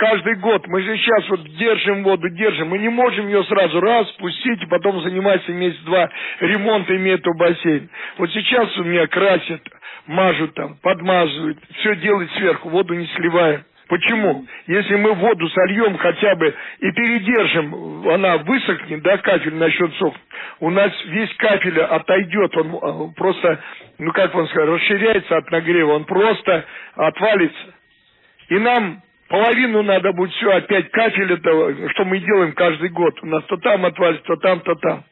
каждый 0.00 0.36
год. 0.36 0.66
Мы 0.66 0.80
же 0.80 0.96
сейчас 0.96 1.28
вот 1.28 1.44
держим 1.56 2.02
воду, 2.02 2.30
держим. 2.30 2.68
Мы 2.68 2.78
не 2.78 2.88
можем 2.88 3.26
ее 3.28 3.44
сразу 3.44 3.80
раз 3.80 4.08
спустить 4.12 4.62
и 4.62 4.66
потом 4.66 5.02
заниматься 5.02 5.52
месяц-два 5.52 6.08
ремонтами 6.40 7.10
этого 7.10 7.36
бассейна. 7.36 7.86
Вот 8.16 8.30
сейчас 8.30 8.76
у 8.78 8.84
меня 8.84 9.06
красят, 9.06 9.60
мажут 10.06 10.54
там, 10.54 10.78
подмазывают, 10.80 11.58
все 11.78 11.96
делают 11.96 12.32
сверху, 12.32 12.70
воду 12.70 12.94
не 12.94 13.06
сливаем. 13.08 13.62
Почему? 13.88 14.46
Если 14.68 14.94
мы 14.94 15.12
воду 15.14 15.48
сольем 15.50 15.98
хотя 15.98 16.34
бы 16.36 16.54
и 16.78 16.92
передержим, 16.92 18.08
она 18.08 18.38
высохнет, 18.38 19.02
да, 19.02 19.18
кафель 19.18 19.56
насчет 19.56 19.92
сох, 19.96 20.14
у 20.60 20.70
нас 20.70 20.92
весь 21.06 21.34
кафель 21.34 21.78
отойдет, 21.78 22.56
он 22.56 22.78
а, 22.80 23.12
просто, 23.14 23.60
ну 23.98 24.12
как 24.12 24.32
вам 24.32 24.48
сказать, 24.48 24.68
расширяется 24.70 25.36
от 25.36 25.50
нагрева, 25.50 25.92
он 25.92 26.04
просто 26.04 26.64
отвалится. 26.94 27.74
И 28.48 28.58
нам 28.58 29.02
Половину 29.30 29.84
надо 29.84 30.12
будет 30.12 30.32
все 30.32 30.50
опять 30.50 30.90
кафель 30.90 31.32
этого, 31.32 31.88
что 31.90 32.04
мы 32.04 32.18
делаем 32.18 32.52
каждый 32.52 32.88
год. 32.88 33.16
У 33.22 33.26
нас 33.26 33.44
то 33.44 33.56
там 33.58 33.86
отвалится, 33.86 34.24
то 34.26 34.36
там, 34.36 34.58
то 34.60 34.74
там. 34.74 35.04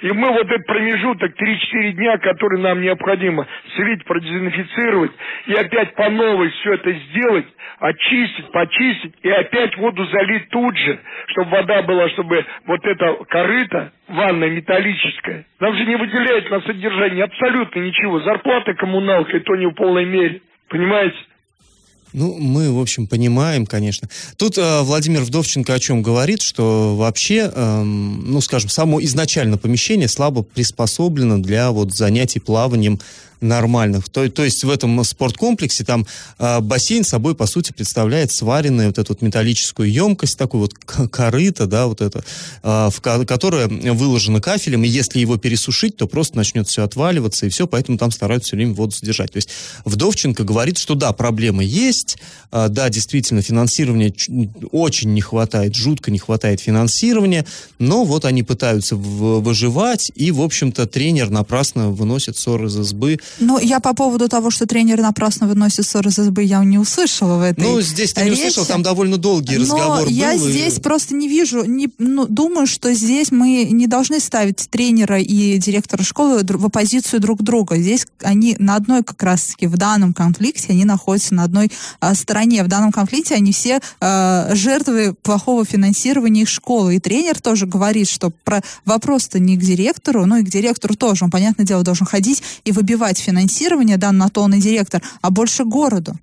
И 0.00 0.12
мы 0.12 0.28
вот 0.28 0.46
этот 0.46 0.64
промежуток 0.64 1.32
3-4 1.36 1.90
дня, 1.90 2.18
который 2.18 2.60
нам 2.60 2.80
необходимо 2.80 3.48
слить, 3.74 4.04
продезинфицировать, 4.04 5.10
и 5.46 5.54
опять 5.54 5.92
по 5.96 6.08
новой 6.08 6.50
все 6.50 6.74
это 6.74 6.92
сделать, 6.92 7.46
очистить, 7.80 8.48
почистить, 8.52 9.14
и 9.22 9.28
опять 9.28 9.76
воду 9.76 10.04
залить 10.06 10.50
тут 10.50 10.76
же, 10.78 11.00
чтобы 11.26 11.50
вода 11.50 11.82
была, 11.82 12.08
чтобы 12.10 12.46
вот 12.64 12.84
эта 12.84 13.14
корыта, 13.24 13.90
ванная 14.06 14.50
металлическая, 14.50 15.46
нам 15.58 15.74
же 15.74 15.84
не 15.84 15.96
выделяет 15.96 16.48
на 16.48 16.60
содержание 16.60 17.24
абсолютно 17.24 17.80
ничего. 17.80 18.20
Зарплата 18.20 18.74
коммуналка, 18.74 19.36
и 19.36 19.40
то 19.40 19.56
не 19.56 19.66
в 19.66 19.72
полной 19.72 20.04
мере. 20.04 20.42
Понимаете? 20.68 21.16
Ну, 22.12 22.38
мы, 22.38 22.72
в 22.72 22.80
общем, 22.80 23.06
понимаем, 23.06 23.66
конечно. 23.66 24.08
Тут 24.36 24.56
э, 24.56 24.82
Владимир 24.82 25.22
Вдовченко 25.22 25.74
о 25.74 25.78
чем 25.78 26.02
говорит, 26.02 26.42
что 26.42 26.96
вообще, 26.96 27.50
э, 27.54 27.82
ну, 27.82 28.40
скажем, 28.40 28.70
само 28.70 29.02
изначально 29.02 29.58
помещение 29.58 30.08
слабо 30.08 30.42
приспособлено 30.42 31.38
для 31.38 31.70
вот 31.70 31.94
занятий 31.94 32.40
плаванием 32.40 32.98
нормальных. 33.40 34.08
То, 34.08 34.28
то 34.30 34.44
есть 34.44 34.64
в 34.64 34.70
этом 34.70 35.02
спорткомплексе 35.04 35.84
там 35.84 36.06
э, 36.38 36.60
бассейн 36.60 37.04
собой, 37.04 37.34
по 37.34 37.46
сути, 37.46 37.72
представляет 37.72 38.32
сваренную 38.32 38.88
вот 38.88 38.98
эту 38.98 39.12
вот 39.12 39.22
металлическую 39.22 39.90
емкость, 39.90 40.36
такую 40.38 40.62
вот 40.62 40.74
корыто, 40.74 41.66
да, 41.66 41.86
вот 41.86 42.00
это, 42.00 42.24
э, 42.62 42.90
в, 42.90 43.00
которая 43.00 43.68
выложена 43.68 44.40
кафелем, 44.40 44.84
и 44.84 44.88
если 44.88 45.20
его 45.20 45.36
пересушить, 45.36 45.96
то 45.96 46.06
просто 46.06 46.36
начнет 46.36 46.68
все 46.68 46.82
отваливаться, 46.82 47.46
и 47.46 47.48
все, 47.48 47.66
поэтому 47.66 47.98
там 47.98 48.10
стараются 48.10 48.48
все 48.48 48.56
время 48.56 48.74
воду 48.74 48.92
содержать. 48.92 49.32
То 49.32 49.36
есть 49.36 49.50
Вдовченко 49.84 50.44
говорит, 50.44 50.78
что 50.78 50.94
да, 50.94 51.12
проблемы 51.12 51.64
есть, 51.64 52.18
э, 52.50 52.68
да, 52.68 52.88
действительно, 52.88 53.42
финансирования 53.42 54.12
очень 54.72 55.14
не 55.14 55.20
хватает, 55.20 55.74
жутко 55.74 56.10
не 56.10 56.18
хватает 56.18 56.60
финансирования, 56.60 57.46
но 57.78 58.04
вот 58.04 58.24
они 58.24 58.42
пытаются 58.42 58.96
выживать, 58.96 60.10
и, 60.14 60.30
в 60.30 60.40
общем-то, 60.40 60.86
тренер 60.86 61.30
напрасно 61.30 61.90
выносит 61.90 62.36
ссоры 62.36 62.66
из 62.66 62.78
избы, 62.78 63.18
ну, 63.38 63.58
я 63.58 63.80
по 63.80 63.94
поводу 63.94 64.28
того, 64.28 64.50
что 64.50 64.66
тренер 64.66 65.00
напрасно 65.00 65.46
выносит 65.46 65.86
ссоры 65.86 66.10
из 66.10 66.16
СБ, 66.16 66.42
я 66.42 66.62
не 66.64 66.78
услышала 66.78 67.38
в 67.38 67.42
этой 67.42 67.60
Ну, 67.64 67.80
здесь 67.80 68.12
ты 68.12 68.24
не 68.24 68.30
речи. 68.30 68.40
услышал, 68.40 68.66
там 68.66 68.82
довольно 68.82 69.16
долгий 69.16 69.56
Но 69.56 69.62
разговор 69.62 70.04
был. 70.04 70.08
я 70.08 70.34
и... 70.34 70.38
здесь 70.38 70.80
просто 70.80 71.14
не 71.14 71.28
вижу, 71.28 71.64
не, 71.64 71.88
ну, 71.98 72.26
думаю, 72.26 72.66
что 72.66 72.92
здесь 72.92 73.30
мы 73.30 73.64
не 73.70 73.86
должны 73.86 74.20
ставить 74.20 74.68
тренера 74.70 75.20
и 75.20 75.58
директора 75.58 76.02
школы 76.02 76.42
в 76.42 76.66
оппозицию 76.66 77.20
друг 77.20 77.42
друга. 77.42 77.76
Здесь 77.76 78.06
они 78.22 78.56
на 78.58 78.76
одной 78.76 79.02
как 79.02 79.22
раз-таки 79.22 79.66
в 79.66 79.76
данном 79.76 80.14
конфликте, 80.14 80.68
они 80.70 80.84
находятся 80.84 81.34
на 81.34 81.44
одной 81.44 81.70
а, 82.00 82.14
стороне. 82.14 82.62
В 82.64 82.68
данном 82.68 82.92
конфликте 82.92 83.34
они 83.34 83.52
все 83.52 83.80
а, 84.00 84.50
жертвы 84.54 85.14
плохого 85.22 85.64
финансирования 85.64 86.42
их 86.42 86.48
школы. 86.48 86.96
И 86.96 87.00
тренер 87.00 87.40
тоже 87.40 87.66
говорит, 87.66 88.08
что 88.08 88.30
про 88.30 88.62
вопрос-то 88.84 89.38
не 89.38 89.56
к 89.56 89.60
директору, 89.60 90.26
но 90.26 90.38
и 90.38 90.42
к 90.42 90.48
директору 90.48 90.94
тоже. 90.94 91.24
Он, 91.24 91.30
понятное 91.30 91.66
дело, 91.66 91.82
должен 91.82 92.06
ходить 92.06 92.42
и 92.64 92.72
выбивать 92.72 93.17
давать 93.18 93.20
финансирование, 93.20 93.96
да, 93.96 94.12
на 94.12 94.28
то 94.28 94.42
он 94.42 94.54
и 94.54 94.60
директор, 94.60 95.02
а 95.22 95.30
больше 95.30 95.64
городу. 95.64 96.14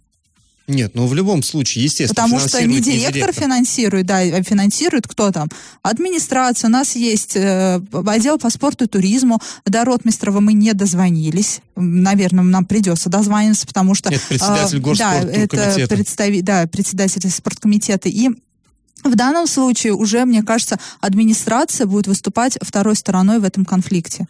Нет, 0.68 0.96
ну 0.96 1.06
в 1.06 1.14
любом 1.14 1.44
случае, 1.44 1.84
естественно, 1.84 2.16
Потому 2.16 2.40
что 2.40 2.60
не 2.66 2.80
директор, 2.80 2.94
не 2.94 3.12
директор 3.12 3.34
финансирует, 3.34 4.06
да, 4.08 4.18
а 4.18 4.42
финансирует 4.42 5.08
кто 5.08 5.32
там? 5.32 5.48
Администрация. 5.84 6.70
У 6.70 6.72
нас 6.72 6.96
есть 6.96 7.36
э, 7.36 7.80
отдел 7.94 8.40
по 8.40 8.50
спорту 8.50 8.86
и 8.86 8.88
туризму. 8.88 9.40
До 9.66 9.86
Ротмистрова 9.86 10.40
мы 10.40 10.54
не 10.54 10.74
дозвонились. 10.74 11.60
Наверное, 11.76 12.44
нам 12.44 12.66
придется 12.66 13.10
дозвониться, 13.10 13.68
потому 13.68 13.94
что... 13.94 14.10
Это 14.10 14.26
председатель 14.28 14.80
э, 14.80 14.96
Да, 14.96 15.22
это 15.22 15.96
представи, 15.96 16.42
да, 16.42 16.66
председатель 16.66 17.30
спорткомитета. 17.30 18.10
И 18.10 18.30
в 19.04 19.16
данном 19.16 19.46
случае 19.46 19.94
уже, 19.94 20.26
мне 20.26 20.42
кажется, 20.42 20.80
администрация 21.00 21.86
будет 21.86 22.08
выступать 22.08 22.58
второй 22.60 22.96
стороной 22.96 23.38
в 23.38 23.44
этом 23.44 23.66
конфликте. 23.66 24.26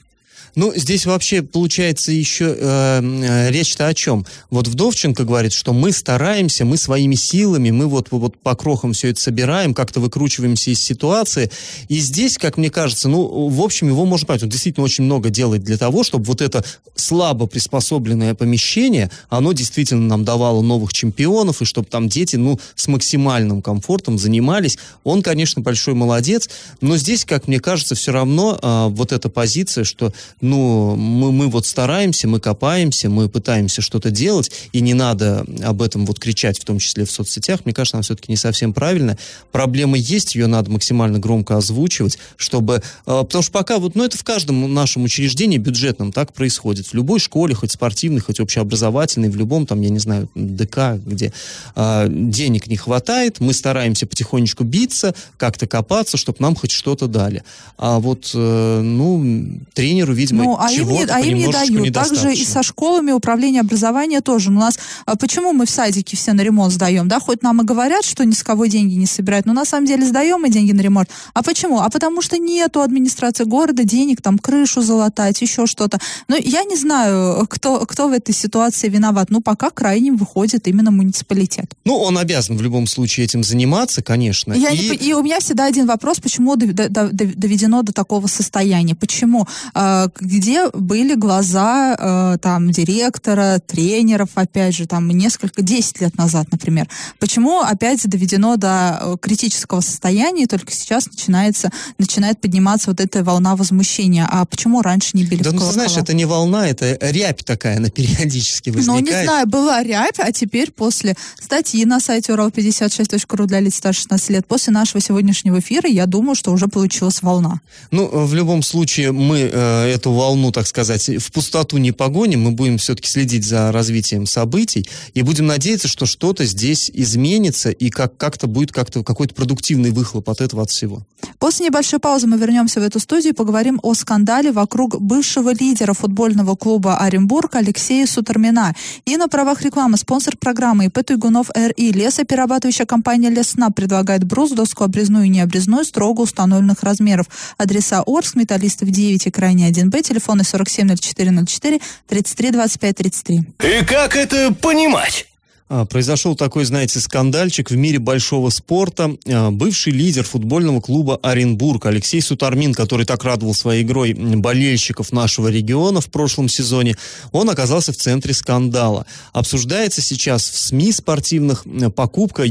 Ну, 0.56 0.74
здесь 0.76 1.06
вообще 1.06 1.42
получается 1.42 2.12
еще 2.12 2.56
э, 2.58 3.50
речь-то 3.50 3.88
о 3.88 3.94
чем? 3.94 4.26
Вот 4.50 4.68
Вдовченко 4.68 5.24
говорит, 5.24 5.54
что 5.54 5.74
мы 5.74 5.92
стараемся, 5.92 6.66
мы 6.66 6.78
своими 6.78 7.16
силами, 7.16 7.72
мы 7.72 7.88
вот, 7.88 8.08
вот 8.12 8.38
по 8.38 8.56
крохам 8.56 8.94
все 8.94 9.10
это 9.10 9.20
собираем, 9.20 9.74
как-то 9.74 10.00
выкручиваемся 10.00 10.72
из 10.72 10.80
ситуации. 10.80 11.52
И 11.90 12.00
здесь, 12.00 12.38
как 12.38 12.58
мне 12.58 12.70
кажется, 12.70 13.10
ну, 13.10 13.50
в 13.50 13.62
общем, 13.62 13.88
его 13.88 14.06
можно 14.06 14.28
понять. 14.28 14.44
Он 14.44 14.50
действительно 14.50 14.86
очень 14.86 15.04
много 15.04 15.30
делает 15.30 15.64
для 15.64 15.78
того, 15.78 16.04
чтобы 16.04 16.26
вот 16.26 16.42
это 16.42 16.64
слабо 16.96 17.48
приспособленное 17.48 18.34
помещение, 18.34 19.12
оно 19.30 19.54
действительно 19.54 20.08
нам 20.08 20.24
давало 20.24 20.62
новых 20.62 20.94
чемпионов, 20.94 21.62
и 21.62 21.66
чтобы 21.66 21.88
там 21.88 22.08
дети, 22.10 22.36
ну, 22.36 22.60
с 22.76 22.88
максимальным 22.88 23.62
комфортом 23.62 24.18
занимались. 24.18 24.78
Он, 25.04 25.22
конечно, 25.22 25.62
большой 25.62 25.94
молодец, 25.94 26.50
но 26.82 26.98
здесь, 26.98 27.26
как 27.26 27.48
мне 27.48 27.60
кажется, 27.60 27.96
все 27.96 28.12
равно 28.12 28.58
э, 28.62 28.88
вот 28.90 29.12
эта 29.12 29.30
позиция, 29.30 29.84
что 29.84 30.14
ну, 30.42 30.96
мы, 30.96 31.32
мы 31.32 31.48
вот 31.48 31.66
стараемся, 31.66 32.28
мы 32.28 32.40
копаемся, 32.40 33.10
мы 33.10 33.30
пытаемся 33.30 33.82
что-то 33.82 34.12
делать, 34.12 34.52
и 34.72 34.82
не 34.82 34.94
надо 34.94 35.46
об 35.64 35.82
этом 35.82 36.06
вот 36.06 36.20
кричать, 36.20 36.60
в 36.60 36.66
том 36.66 36.80
числе 36.80 37.06
в 37.06 37.12
соцсетях, 37.12 37.62
мне 37.66 37.74
кажется, 37.74 37.98
она 37.98 38.04
все-таки 38.04 38.32
не 38.32 38.38
совсем 38.38 38.74
правильно. 38.74 39.18
Проблема 39.52 39.98
есть, 39.98 40.36
ее 40.36 40.48
надо 40.48 40.72
максимально 40.72 41.20
громко 41.20 41.58
озвучивать, 41.58 42.18
чтобы... 42.38 42.82
Э, 43.06 43.22
потому 43.24 43.42
что 43.44 43.52
пока 43.52 43.78
вот, 43.78 43.96
ну, 43.96 44.04
это 44.04 44.18
в 44.18 44.24
каждом 44.24 44.74
нашем 44.74 45.04
учреждении 45.04 45.58
бюджетном 45.58 46.12
так 46.12 46.34
происходит. 46.34 46.88
В 46.88 46.94
любой 46.94 47.20
школе, 47.20 47.56
хоть 47.56 47.72
спортивной, 47.72 48.22
хоть 48.22 48.40
общеобразовательной, 48.40 49.30
в 49.30 49.36
любом 49.36 49.66
там, 49.66 49.82
я 49.82 49.90
не 49.90 50.00
знаю, 50.00 50.30
ДК, 50.36 51.00
где 51.06 51.32
э, 51.76 52.08
денег 52.10 52.68
не 52.68 52.78
хватает, 52.78 53.40
мы 53.40 53.54
стараемся 53.54 54.08
потихонечку 54.08 54.64
биться, 54.64 55.14
как-то 55.38 55.68
копаться, 55.68 56.18
чтобы 56.18 56.38
нам 56.40 56.56
хоть 56.56 56.72
что-то 56.72 57.08
дали. 57.08 57.44
А 57.78 58.00
вот, 58.00 58.32
э, 58.34 58.82
ну, 58.82 59.60
тренеру 59.74 60.14
видимо, 60.16 60.44
ну, 60.44 60.58
а 60.60 60.72
им 60.72 60.88
не, 60.88 61.04
а 61.04 61.20
им 61.20 61.38
не 61.38 61.52
дают. 61.52 61.94
Также 61.94 62.34
и 62.34 62.44
со 62.44 62.64
школами 62.64 63.12
управление 63.12 63.62
образования 63.62 64.22
тоже. 64.22 64.50
У 64.50 64.54
нас 64.54 64.80
а 65.06 65.16
почему 65.16 65.54
мы 65.54 65.66
в 65.66 65.70
садике 65.70 66.18
все 66.18 66.34
на 66.34 66.42
ремонт 66.42 66.74
сдаем, 66.74 67.08
да? 67.08 67.20
Хоть 67.20 67.44
нам 67.44 67.62
и 67.62 67.66
говорят, 67.66 68.04
что 68.04 68.26
ни 68.26 68.32
с 68.32 68.44
кого 68.44 68.66
деньги 68.66 68.96
не 68.96 69.06
собирают, 69.06 69.46
но 69.46 69.54
на 69.54 69.66
самом 69.66 69.86
деле 69.86 70.06
сдаем 70.06 70.42
мы 70.42 70.50
деньги 70.50 70.72
на 70.72 70.82
ремонт. 70.82 71.10
А 71.34 71.44
почему? 71.44 71.80
А 71.80 71.90
потому 71.90 72.22
что 72.22 72.38
нету 72.38 72.82
администрации 72.82 73.44
города 73.44 73.84
денег 73.84 74.22
там 74.22 74.38
крышу 74.40 74.82
залатать, 74.82 75.42
еще 75.42 75.68
что-то. 75.68 76.00
Но 76.28 76.36
я 76.36 76.64
не 76.64 76.76
знаю, 76.76 77.46
кто, 77.48 77.86
кто 77.86 78.08
в 78.08 78.14
этой 78.14 78.34
ситуации 78.34 78.90
виноват. 78.90 79.30
Ну, 79.30 79.42
пока 79.42 79.70
крайним 79.70 80.18
выходит 80.18 80.68
именно 80.68 80.92
муниципалитет. 80.92 81.74
Ну, 81.86 81.98
он 81.98 82.18
обязан 82.18 82.58
в 82.58 82.62
любом 82.62 82.88
случае 82.88 83.26
этим 83.26 83.44
заниматься, 83.44 84.02
конечно. 84.02 84.54
Я 84.54 84.70
и... 84.70 84.78
Не, 84.78 84.96
и 84.96 85.14
у 85.14 85.24
меня 85.24 85.40
всегда 85.40 85.66
один 85.66 85.88
вопрос, 85.88 86.20
почему 86.20 86.56
доведено 86.56 87.82
до 87.82 87.94
такого 87.94 88.28
состояния? 88.28 88.96
Почему? 88.96 89.48
А, 89.74 90.05
где 90.20 90.70
были 90.70 91.16
глаза 91.16 91.96
а, 91.98 92.38
там 92.38 92.72
директора, 92.72 93.60
тренеров, 93.66 94.30
опять 94.36 94.76
же, 94.76 94.86
там 94.86 95.08
несколько, 95.10 95.62
10 95.62 96.02
лет 96.02 96.18
назад, 96.18 96.48
например? 96.52 96.88
Почему 97.20 97.62
опять 97.62 98.08
доведено 98.08 98.58
до 98.58 99.00
э, 99.02 99.16
критического 99.22 99.82
состояния, 99.82 100.44
и 100.44 100.48
только 100.48 100.72
сейчас 100.72 101.08
начинается, 101.08 101.72
начинает 101.98 102.40
подниматься 102.40 102.92
вот 102.92 103.00
эта 103.00 103.24
волна 103.24 103.56
возмущения? 103.56 104.28
А 104.30 104.46
почему 104.46 104.82
раньше 104.82 105.12
не 105.14 105.24
били 105.26 105.44
да, 105.44 105.52
в 105.52 105.54
ну, 105.54 105.72
знаешь, 105.72 105.98
это 105.98 106.14
не 106.14 106.26
волна, 106.26 106.68
это 106.68 106.98
рябь 107.02 107.44
такая, 107.44 107.78
она 107.78 107.90
периодически 107.90 108.70
возникает. 108.70 109.06
Ну, 109.06 109.12
не 109.12 109.24
знаю, 109.24 109.48
была 109.48 109.84
рябь, 109.84 110.20
а 110.20 110.32
теперь 110.32 110.72
после 110.72 111.16
статьи 111.40 111.86
на 111.86 112.00
сайте 112.00 112.34
урал56.ру 112.34 113.46
для 113.46 113.60
лиц 113.60 113.76
старше 113.76 114.02
16 114.02 114.30
лет, 114.30 114.48
после 114.48 114.74
нашего 114.74 115.02
сегодняшнего 115.02 115.60
эфира, 115.60 115.90
я 115.90 116.06
думаю, 116.06 116.36
что 116.36 116.52
уже 116.52 116.68
получилась 116.68 117.22
волна. 117.22 117.62
Ну, 117.92 118.08
в 118.26 118.34
любом 118.34 118.62
случае, 118.62 119.12
мы 119.12 119.50
э, 119.52 119.95
эту 119.96 120.12
волну, 120.12 120.52
так 120.52 120.68
сказать, 120.68 121.10
в 121.10 121.32
пустоту 121.32 121.78
не 121.78 121.92
погоним, 121.92 122.44
мы 122.44 122.52
будем 122.52 122.78
все-таки 122.78 123.10
следить 123.10 123.46
за 123.46 123.72
развитием 123.72 124.26
событий 124.26 124.88
и 125.14 125.22
будем 125.22 125.48
надеяться, 125.48 125.88
что 125.88 126.06
что-то 126.06 126.46
здесь 126.46 126.92
изменится 126.94 127.72
и 127.72 127.90
как- 127.90 128.18
как-то 128.18 128.48
будет 128.48 128.72
как-то 128.72 129.04
какой-то 129.04 129.34
продуктивный 129.34 129.92
выхлоп 129.92 130.30
от 130.30 130.42
этого 130.42 130.64
от 130.64 130.70
всего. 130.70 131.04
После 131.40 131.66
небольшой 131.68 132.00
паузы 132.00 132.28
мы 132.28 132.38
вернемся 132.38 132.80
в 132.80 132.84
эту 132.84 133.00
студию 133.00 133.34
и 133.34 133.36
поговорим 133.36 133.80
о 133.82 133.94
скандале 133.94 134.52
вокруг 134.52 135.02
бывшего 135.02 135.54
лидера 135.54 135.94
футбольного 135.94 136.56
клуба 136.56 136.98
Оренбург 136.98 137.56
Алексея 137.56 138.06
Сутармина. 138.06 138.76
И 139.06 139.18
на 139.18 139.28
правах 139.28 139.62
рекламы 139.62 139.98
спонсор 139.98 140.38
программы 140.38 140.86
ИП 140.86 141.04
Туйгунов 141.06 141.50
РИ 141.56 141.92
лесоперерабатывающая 141.92 142.86
компания 142.86 143.30
Лесна 143.30 143.70
предлагает 143.70 144.24
брус, 144.24 144.52
доску 144.52 144.84
обрезную 144.84 145.26
и 145.26 145.30
необрезную 145.30 145.86
строго 145.86 146.22
установленных 146.22 146.84
размеров. 146.84 147.28
Адреса 147.58 148.04
Орск, 148.06 148.36
Металлистов 148.36 148.90
9 148.90 149.28
и 149.28 149.32
крайне 149.32 149.68
1Б, 149.86 150.02
телефоны 150.02 150.44
470404 150.44 151.82
33 152.08 152.52
25 152.52 152.96
33. 152.96 153.44
И 153.64 153.86
как 153.86 154.16
это 154.16 154.54
понимать? 154.54 155.28
А, 155.68 155.84
произошел 155.86 156.36
такой, 156.36 156.64
знаете, 156.64 157.00
скандальчик 157.00 157.72
в 157.72 157.76
мире 157.76 157.98
большого 157.98 158.52
спорта. 158.52 159.18
А, 159.26 159.50
бывший 159.50 159.94
лидер 159.94 160.24
футбольного 160.24 160.80
клуба 160.80 161.20
Оренбург 161.24 161.88
Алексей 161.88 162.22
Сутармин, 162.22 162.76
который 162.76 163.06
так 163.06 163.24
радовал 163.24 163.56
своей 163.56 163.82
игрой 163.82 164.14
болельщиков 164.14 165.12
нашего 165.12 165.48
региона 165.48 166.02
в 166.02 166.12
прошлом 166.12 166.50
сезоне, 166.50 166.96
он 167.32 167.50
оказался 167.50 167.94
в 167.94 167.98
центре 167.98 168.36
скандала. 168.36 169.08
Обсуждается 169.34 170.04
сейчас 170.04 170.48
в 170.52 170.58
СМИ 170.58 170.92
спортивных 170.92 171.66
покупка 171.96 172.44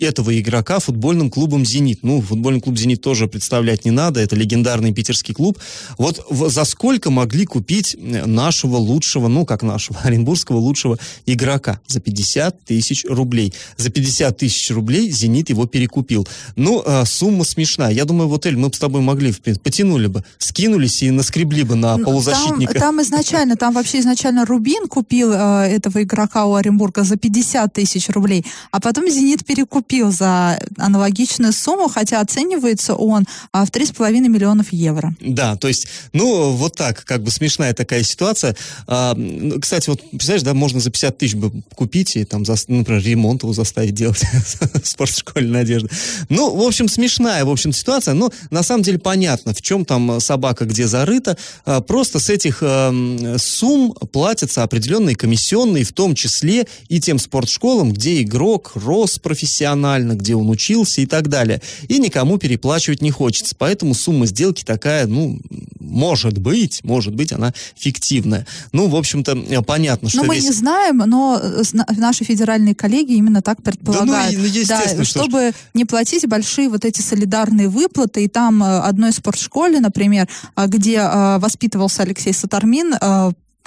этого 0.00 0.36
игрока 0.36 0.80
футбольным 0.80 1.30
клубом 1.30 1.64
«Зенит». 1.64 2.00
Ну, 2.02 2.20
футбольный 2.20 2.60
клуб 2.60 2.76
«Зенит» 2.76 3.00
тоже 3.00 3.28
представлять 3.28 3.84
не 3.84 3.92
надо, 3.92 4.18
это 4.18 4.34
легендарный 4.34 4.92
питерский 4.92 5.34
клуб. 5.34 5.60
Вот 5.98 6.26
за 6.30 6.64
сколько 6.64 7.10
могли 7.10 7.46
купить 7.46 7.96
нашего 8.00 8.76
лучшего, 8.76 9.28
ну, 9.28 9.46
как 9.46 9.62
нашего, 9.62 10.00
оренбургского 10.02 10.58
лучшего 10.58 10.98
игрока? 11.26 11.80
За 11.86 12.00
50 12.00 12.55
тысяч 12.64 13.04
рублей. 13.08 13.52
За 13.76 13.90
50 13.90 14.36
тысяч 14.36 14.70
рублей 14.70 15.10
«Зенит» 15.10 15.50
его 15.50 15.66
перекупил. 15.66 16.26
Ну, 16.56 16.82
э, 16.84 17.04
сумма 17.04 17.44
смешная. 17.44 17.92
Я 17.92 18.04
думаю, 18.04 18.28
вот, 18.28 18.46
Эль, 18.46 18.56
мы 18.56 18.68
бы 18.68 18.74
с 18.74 18.78
тобой 18.78 19.00
могли, 19.00 19.32
в 19.32 19.40
принципе, 19.40 19.64
потянули 19.64 20.06
бы, 20.06 20.24
скинулись 20.38 21.02
и 21.02 21.10
наскребли 21.10 21.62
бы 21.62 21.74
на 21.74 21.96
ну, 21.96 22.04
полузащитника. 22.04 22.74
Там, 22.74 22.82
там 22.96 23.02
изначально, 23.02 23.56
там 23.56 23.74
вообще 23.74 24.00
изначально 24.00 24.46
Рубин 24.46 24.88
купил 24.88 25.32
э, 25.32 25.68
этого 25.68 26.02
игрока 26.02 26.46
у 26.46 26.54
Оренбурга 26.54 27.04
за 27.04 27.16
50 27.16 27.72
тысяч 27.72 28.08
рублей, 28.08 28.44
а 28.70 28.80
потом 28.80 29.10
«Зенит» 29.10 29.44
перекупил 29.44 30.10
за 30.10 30.58
аналогичную 30.78 31.52
сумму, 31.52 31.88
хотя 31.88 32.20
оценивается 32.20 32.94
он 32.94 33.24
э, 33.52 33.64
в 33.64 33.70
3,5 33.70 34.12
миллионов 34.28 34.72
евро. 34.72 35.14
Да, 35.20 35.56
то 35.56 35.68
есть, 35.68 35.88
ну, 36.12 36.52
вот 36.52 36.76
так, 36.76 37.04
как 37.04 37.22
бы 37.22 37.30
смешная 37.30 37.74
такая 37.74 38.02
ситуация. 38.02 38.56
А, 38.86 39.14
ну, 39.14 39.60
кстати, 39.60 39.90
вот, 39.90 40.00
представляешь, 40.10 40.42
да, 40.42 40.54
можно 40.54 40.80
за 40.80 40.90
50 40.90 41.18
тысяч 41.18 41.34
бы 41.34 41.52
купить 41.74 42.16
и 42.16 42.24
там 42.24 42.45
за, 42.46 42.54
например, 42.68 43.02
ремонт 43.02 43.42
его 43.42 43.52
заставить 43.52 43.94
делать 43.94 44.22
в 44.82 44.86
спортшколе 44.86 45.48
Надежды. 45.48 45.88
Ну, 46.28 46.54
в 46.54 46.62
общем, 46.62 46.88
смешная, 46.88 47.44
в 47.44 47.50
общем, 47.50 47.72
ситуация, 47.72 48.14
но 48.14 48.30
на 48.50 48.62
самом 48.62 48.82
деле 48.82 48.98
понятно, 48.98 49.52
в 49.52 49.62
чем 49.62 49.84
там 49.84 50.20
собака 50.20 50.64
где 50.64 50.86
зарыта. 50.86 51.36
А, 51.64 51.80
просто 51.80 52.20
с 52.20 52.30
этих 52.30 52.58
э, 52.60 53.36
сумм 53.38 53.92
платятся 54.12 54.62
определенные 54.62 55.16
комиссионные, 55.16 55.84
в 55.84 55.92
том 55.92 56.14
числе 56.14 56.66
и 56.88 57.00
тем 57.00 57.18
спортшколам, 57.18 57.92
где 57.92 58.22
игрок 58.22 58.72
рос 58.74 59.18
профессионально, 59.18 60.12
где 60.12 60.34
он 60.34 60.48
учился 60.48 61.00
и 61.00 61.06
так 61.06 61.28
далее. 61.28 61.60
И 61.88 61.98
никому 61.98 62.38
переплачивать 62.38 63.02
не 63.02 63.10
хочется. 63.10 63.54
Поэтому 63.58 63.94
сумма 63.94 64.26
сделки 64.26 64.64
такая, 64.64 65.06
ну, 65.06 65.40
может 65.80 66.38
быть, 66.38 66.82
может 66.84 67.14
быть, 67.14 67.32
она 67.32 67.52
фиктивная. 67.76 68.46
Ну, 68.72 68.88
в 68.88 68.96
общем-то, 68.96 69.62
понятно, 69.62 70.08
что 70.08 70.18
Но 70.18 70.24
мы 70.24 70.36
весь... 70.36 70.44
не 70.44 70.52
знаем, 70.52 70.98
но 70.98 71.40
э, 71.42 71.62
наши 71.96 72.24
федеральные 72.36 72.74
коллеги 72.74 73.14
именно 73.14 73.40
так 73.40 73.62
предполагают. 73.62 74.34
Да, 74.34 74.42
ну, 74.42 74.46
ну, 74.46 74.64
да, 74.98 75.04
чтобы 75.04 75.52
не 75.74 75.84
платить 75.84 76.26
большие 76.28 76.68
вот 76.68 76.84
эти 76.84 77.00
солидарные 77.00 77.68
выплаты. 77.68 78.24
И 78.24 78.28
там 78.28 78.62
э, 78.62 78.80
одной 78.80 79.12
спортшколе, 79.12 79.80
например, 79.80 80.28
а, 80.54 80.66
где 80.66 80.96
э, 80.96 81.38
воспитывался 81.38 82.02
Алексей 82.02 82.32
Сатармин, 82.32 82.94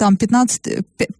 там 0.00 0.16
15, 0.16 0.62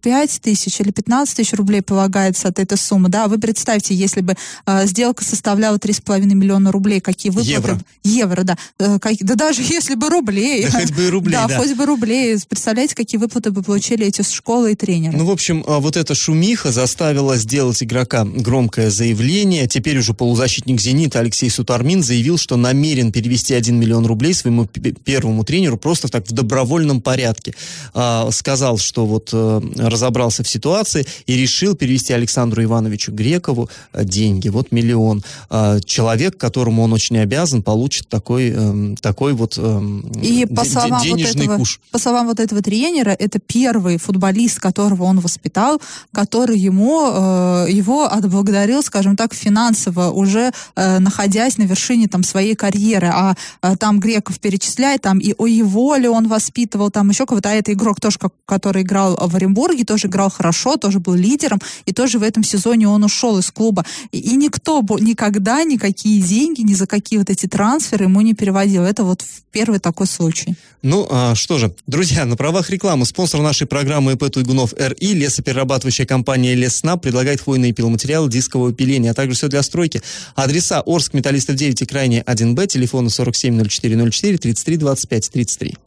5 0.01 0.41
тысяч 0.41 0.79
или 0.81 0.89
15 0.89 1.37
тысяч 1.37 1.53
рублей 1.53 1.83
полагается 1.83 2.47
от 2.47 2.57
этой 2.57 2.79
суммы, 2.79 3.09
да, 3.09 3.27
вы 3.27 3.37
представьте, 3.37 3.93
если 3.93 4.21
бы 4.21 4.35
э, 4.65 4.87
сделка 4.87 5.23
составляла 5.23 5.77
3,5 5.77 6.21
миллиона 6.33 6.71
рублей, 6.71 6.99
какие 6.99 7.31
выплаты... 7.31 7.51
Евро. 7.51 7.79
Евро, 8.03 8.43
да. 8.43 8.57
Э, 8.79 8.97
как, 8.97 9.17
да 9.19 9.35
даже 9.35 9.61
если 9.69 9.93
бы 9.93 10.09
рублей. 10.09 10.65
Да 10.65 10.79
хоть 10.79 10.93
бы 10.93 11.11
рублей, 11.11 11.33
да. 11.33 11.47
Да, 11.47 11.57
хоть 11.59 11.75
бы 11.75 11.85
рублей. 11.85 12.35
Представляете, 12.49 12.95
какие 12.95 13.19
выплаты 13.19 13.51
бы 13.51 13.61
получили 13.61 14.07
эти 14.07 14.23
школы 14.23 14.71
и 14.71 14.75
тренеры. 14.75 15.15
Ну, 15.15 15.25
в 15.25 15.31
общем, 15.31 15.63
а, 15.67 15.79
вот 15.79 15.95
эта 15.95 16.15
шумиха 16.15 16.71
заставила 16.71 17.37
сделать 17.37 17.83
игрока 17.83 18.25
громкое 18.25 18.89
заявление. 18.89 19.67
Теперь 19.67 19.99
уже 19.99 20.15
полузащитник 20.15 20.81
«Зенита» 20.81 21.19
Алексей 21.19 21.51
Сутармин 21.51 22.01
заявил, 22.01 22.39
что 22.39 22.57
намерен 22.57 23.11
перевести 23.11 23.53
1 23.53 23.79
миллион 23.79 24.07
рублей 24.07 24.33
своему 24.33 24.65
первому 24.65 25.43
тренеру 25.43 25.77
просто 25.77 26.07
так 26.07 26.27
в 26.27 26.31
добровольном 26.31 26.99
порядке. 26.99 27.53
А, 27.93 28.27
сказал, 28.31 28.70
сказал, 28.71 28.77
что 28.77 29.05
вот 29.05 29.29
э, 29.33 29.61
разобрался 29.77 30.43
в 30.43 30.47
ситуации 30.47 31.05
и 31.25 31.35
решил 31.35 31.75
перевести 31.75 32.13
Александру 32.13 32.63
Ивановичу 32.63 33.11
Грекову 33.11 33.69
э, 33.93 34.03
деньги, 34.05 34.49
вот 34.49 34.71
миллион. 34.71 35.23
Э, 35.49 35.79
человек, 35.85 36.37
которому 36.37 36.83
он 36.83 36.93
очень 36.93 37.17
обязан, 37.17 37.63
получит 37.63 38.07
такой, 38.07 38.53
э, 38.55 38.95
такой 39.01 39.33
вот 39.33 39.57
э, 39.57 39.81
и 40.21 40.45
по 40.45 40.65
словам 40.65 41.01
денежный 41.01 41.33
вот 41.33 41.43
этого, 41.43 41.57
куш. 41.57 41.79
По 41.91 41.99
словам 41.99 42.27
вот 42.27 42.39
этого 42.39 42.61
тренера, 42.61 43.15
это 43.19 43.39
первый 43.39 43.97
футболист, 43.97 44.59
которого 44.59 45.03
он 45.03 45.19
воспитал, 45.19 45.81
который 46.13 46.57
ему, 46.57 47.11
э, 47.11 47.67
его 47.71 48.05
отблагодарил, 48.05 48.83
скажем 48.83 49.15
так, 49.15 49.33
финансово, 49.33 50.11
уже 50.11 50.51
э, 50.75 50.99
находясь 50.99 51.57
на 51.57 51.63
вершине 51.63 52.07
там 52.07 52.23
своей 52.23 52.55
карьеры. 52.55 53.07
А 53.07 53.35
э, 53.61 53.75
там 53.77 53.99
Греков 53.99 54.39
перечисляет, 54.39 55.01
там 55.01 55.19
и 55.19 55.33
о 55.37 55.47
его 55.47 55.95
ли 55.95 56.07
он 56.07 56.27
воспитывал, 56.27 56.91
там 56.91 57.09
еще 57.09 57.25
кого-то, 57.25 57.49
а 57.49 57.53
это 57.53 57.71
игрок 57.73 57.99
тоже, 57.99 58.17
как, 58.19 58.31
который 58.61 58.83
играл 58.83 59.17
в 59.19 59.35
Оренбурге, 59.35 59.83
тоже 59.83 60.07
играл 60.07 60.29
хорошо, 60.29 60.77
тоже 60.77 60.99
был 60.99 61.15
лидером, 61.15 61.59
и 61.87 61.93
тоже 61.93 62.19
в 62.19 62.23
этом 62.23 62.43
сезоне 62.43 62.87
он 62.87 63.03
ушел 63.03 63.39
из 63.39 63.49
клуба. 63.49 63.83
И, 64.11 64.19
и 64.19 64.35
никто 64.35 64.85
никогда 64.99 65.63
никакие 65.63 66.21
деньги, 66.21 66.61
ни 66.61 66.75
за 66.75 66.85
какие 66.85 67.17
вот 67.17 67.31
эти 67.31 67.47
трансферы 67.47 68.05
ему 68.05 68.21
не 68.21 68.35
переводил. 68.35 68.83
Это 68.83 69.03
вот 69.03 69.25
первый 69.51 69.79
такой 69.79 70.05
случай. 70.05 70.55
Ну, 70.83 71.07
а, 71.09 71.33
что 71.33 71.57
же, 71.57 71.73
друзья, 71.87 72.25
на 72.25 72.35
правах 72.35 72.69
рекламы 72.69 73.05
спонсор 73.05 73.41
нашей 73.41 73.65
программы 73.65 74.13
ИП 74.13 74.29
Туйгунов 74.31 74.73
РИ, 74.77 75.13
лесоперерабатывающая 75.13 76.05
компания 76.05 76.53
Лесна, 76.53 76.97
предлагает 76.97 77.41
хвойные 77.41 77.73
пиломатериалы 77.73 78.29
дискового 78.29 78.73
пиления, 78.73 79.11
а 79.11 79.13
также 79.15 79.35
все 79.35 79.47
для 79.47 79.63
стройки. 79.63 80.03
Адреса 80.35 80.83
Орск, 80.85 81.13
Металлистов 81.13 81.55
9 81.55 81.81
и 81.81 81.85
крайне 81.85 82.21
1Б, 82.21 82.67
телефоны 82.67 83.07
470404 83.07 84.37
33 84.37 84.77
25 84.77 85.31
33. 85.31 85.77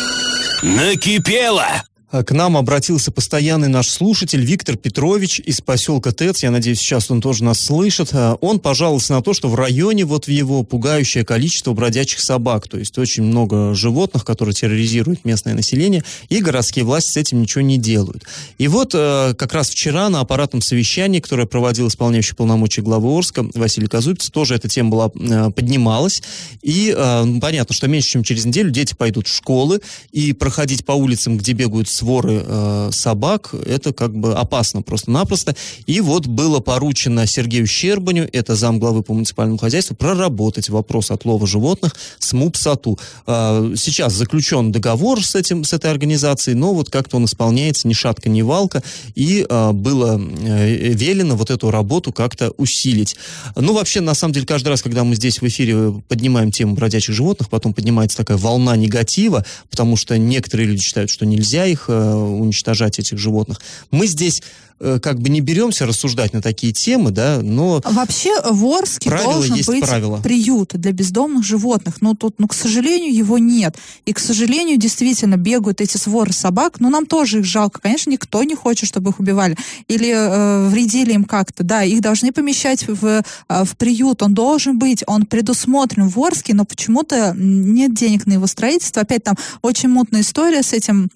Накипело! 0.62 1.84
Э, 2.14 2.22
к 2.22 2.30
нам 2.30 2.56
обратился 2.56 3.10
постоянный 3.10 3.68
наш 3.68 3.88
слушатель 3.88 4.44
Виктор 4.44 4.76
Петрович 4.76 5.40
из 5.40 5.60
поселка 5.60 6.12
ТЭЦ. 6.12 6.44
Я 6.44 6.50
надеюсь, 6.52 6.78
сейчас 6.78 7.10
он 7.10 7.20
тоже 7.20 7.42
нас 7.42 7.58
слышит. 7.58 8.10
Э, 8.12 8.36
он 8.40 8.60
пожаловался 8.60 9.14
на 9.14 9.22
то, 9.22 9.34
что 9.34 9.48
в 9.48 9.56
районе 9.56 10.04
вот 10.04 10.26
в 10.26 10.30
его 10.30 10.62
пугающее 10.62 11.24
количество 11.24 11.72
бродячих 11.72 12.20
собак. 12.20 12.68
То 12.68 12.78
есть 12.78 12.96
очень 12.98 13.24
много 13.24 13.74
животных, 13.74 14.24
которые 14.24 14.54
терроризируют 14.54 15.24
местное 15.24 15.54
население, 15.54 16.04
и 16.28 16.40
городские 16.40 16.84
власти 16.84 17.10
с 17.10 17.16
этим 17.16 17.42
ничего 17.42 17.62
не 17.62 17.78
делают. 17.78 18.22
И 18.58 18.68
вот 18.68 18.92
э, 18.94 19.34
как 19.36 19.52
раз 19.52 19.70
вчера 19.70 20.08
на 20.08 20.20
аппаратном 20.20 20.62
совещании, 20.62 21.18
которое 21.18 21.46
проводил 21.46 21.88
исполняющий 21.88 22.36
полномочия 22.36 22.82
главы 22.82 23.16
Орска 23.16 23.44
Василий 23.54 23.88
Казупец, 23.88 24.30
тоже 24.30 24.54
эта 24.54 24.68
тема 24.68 24.90
была, 24.90 25.08
поднималась. 25.50 26.22
И 26.62 26.94
понятно, 27.40 27.74
что 27.74 27.88
меньше 27.88 28.10
чем 28.10 28.22
через 28.22 28.44
неделю 28.44 28.70
дети 28.70 28.94
пойдут 28.94 29.26
в 29.26 29.34
школы, 29.34 29.80
и 30.12 30.32
проходить 30.32 30.84
по 30.84 30.92
улицам, 30.92 31.36
где 31.36 31.52
бегают 31.52 31.88
своры 32.04 32.44
э, 32.46 32.90
собак, 32.92 33.54
это 33.64 33.94
как 33.94 34.14
бы 34.14 34.34
опасно 34.34 34.82
просто-напросто. 34.82 35.56
И 35.86 36.02
вот 36.02 36.26
было 36.26 36.60
поручено 36.60 37.26
Сергею 37.26 37.66
Щербаню, 37.66 38.28
это 38.30 38.54
замглавы 38.56 39.02
по 39.02 39.14
муниципальному 39.14 39.56
хозяйству, 39.56 39.96
проработать 39.96 40.68
вопрос 40.68 41.10
отлова 41.10 41.46
животных 41.46 41.96
с 42.18 42.34
МУПСАТУ. 42.34 42.98
Э, 43.26 43.74
сейчас 43.76 44.12
заключен 44.12 44.70
договор 44.70 45.24
с, 45.24 45.34
этим, 45.34 45.64
с 45.64 45.72
этой 45.72 45.90
организацией, 45.90 46.56
но 46.56 46.74
вот 46.74 46.90
как-то 46.90 47.16
он 47.16 47.24
исполняется 47.24 47.88
ни 47.88 47.94
шатка, 47.94 48.28
ни 48.28 48.42
валка, 48.42 48.82
и 49.14 49.46
э, 49.48 49.72
было 49.72 50.20
э, 50.20 50.92
велено 50.92 51.36
вот 51.36 51.50
эту 51.50 51.70
работу 51.70 52.12
как-то 52.12 52.50
усилить. 52.58 53.16
Ну, 53.56 53.72
вообще, 53.72 54.02
на 54.02 54.12
самом 54.12 54.34
деле, 54.34 54.44
каждый 54.44 54.68
раз, 54.68 54.82
когда 54.82 55.04
мы 55.04 55.14
здесь 55.14 55.40
в 55.40 55.46
эфире 55.46 56.02
поднимаем 56.06 56.50
тему 56.50 56.74
бродячих 56.74 57.14
животных, 57.14 57.48
потом 57.48 57.72
поднимается 57.72 58.18
такая 58.18 58.36
волна 58.36 58.76
негатива, 58.76 59.46
потому 59.70 59.96
что 59.96 60.18
некоторые 60.18 60.68
люди 60.68 60.82
считают, 60.82 61.08
что 61.10 61.24
нельзя 61.24 61.64
их 61.64 61.88
Э, 61.93 61.93
уничтожать 61.94 62.98
этих 62.98 63.18
животных. 63.18 63.60
Мы 63.90 64.06
здесь 64.06 64.42
э, 64.80 64.98
как 65.00 65.20
бы 65.20 65.28
не 65.28 65.40
беремся 65.40 65.86
рассуждать 65.86 66.32
на 66.32 66.42
такие 66.42 66.72
темы, 66.72 67.10
да, 67.10 67.40
но... 67.42 67.80
Вообще 67.84 68.30
в 68.42 68.64
Орске 68.66 69.10
должен 69.10 69.58
быть 69.66 69.80
правила. 69.80 70.18
приют 70.18 70.72
для 70.74 70.92
бездомных 70.92 71.44
животных, 71.44 72.00
но 72.00 72.14
тут, 72.14 72.36
ну, 72.38 72.48
к 72.48 72.54
сожалению, 72.54 73.14
его 73.14 73.38
нет. 73.38 73.76
И, 74.04 74.12
к 74.12 74.18
сожалению, 74.18 74.78
действительно 74.78 75.36
бегают 75.36 75.80
эти 75.80 75.96
своры 75.96 76.32
собак, 76.32 76.80
но 76.80 76.90
нам 76.90 77.06
тоже 77.06 77.40
их 77.40 77.44
жалко. 77.44 77.80
Конечно, 77.80 78.10
никто 78.10 78.42
не 78.42 78.54
хочет, 78.54 78.88
чтобы 78.88 79.10
их 79.10 79.20
убивали 79.20 79.56
или 79.88 80.10
э, 80.10 80.68
вредили 80.68 81.12
им 81.12 81.24
как-то, 81.24 81.64
да, 81.64 81.82
их 81.82 82.00
должны 82.00 82.32
помещать 82.32 82.86
в, 82.86 83.04
э, 83.04 83.22
в 83.48 83.76
приют, 83.76 84.22
он 84.22 84.34
должен 84.34 84.78
быть, 84.78 85.04
он 85.06 85.26
предусмотрен 85.26 86.08
в 86.08 86.18
Орске, 86.18 86.54
но 86.54 86.64
почему-то 86.64 87.34
нет 87.36 87.94
денег 87.94 88.26
на 88.26 88.34
его 88.34 88.46
строительство. 88.46 89.02
Опять 89.02 89.24
там 89.24 89.36
очень 89.62 89.88
мутная 89.88 90.22
история 90.22 90.62
с 90.62 90.72
этим 90.72 91.10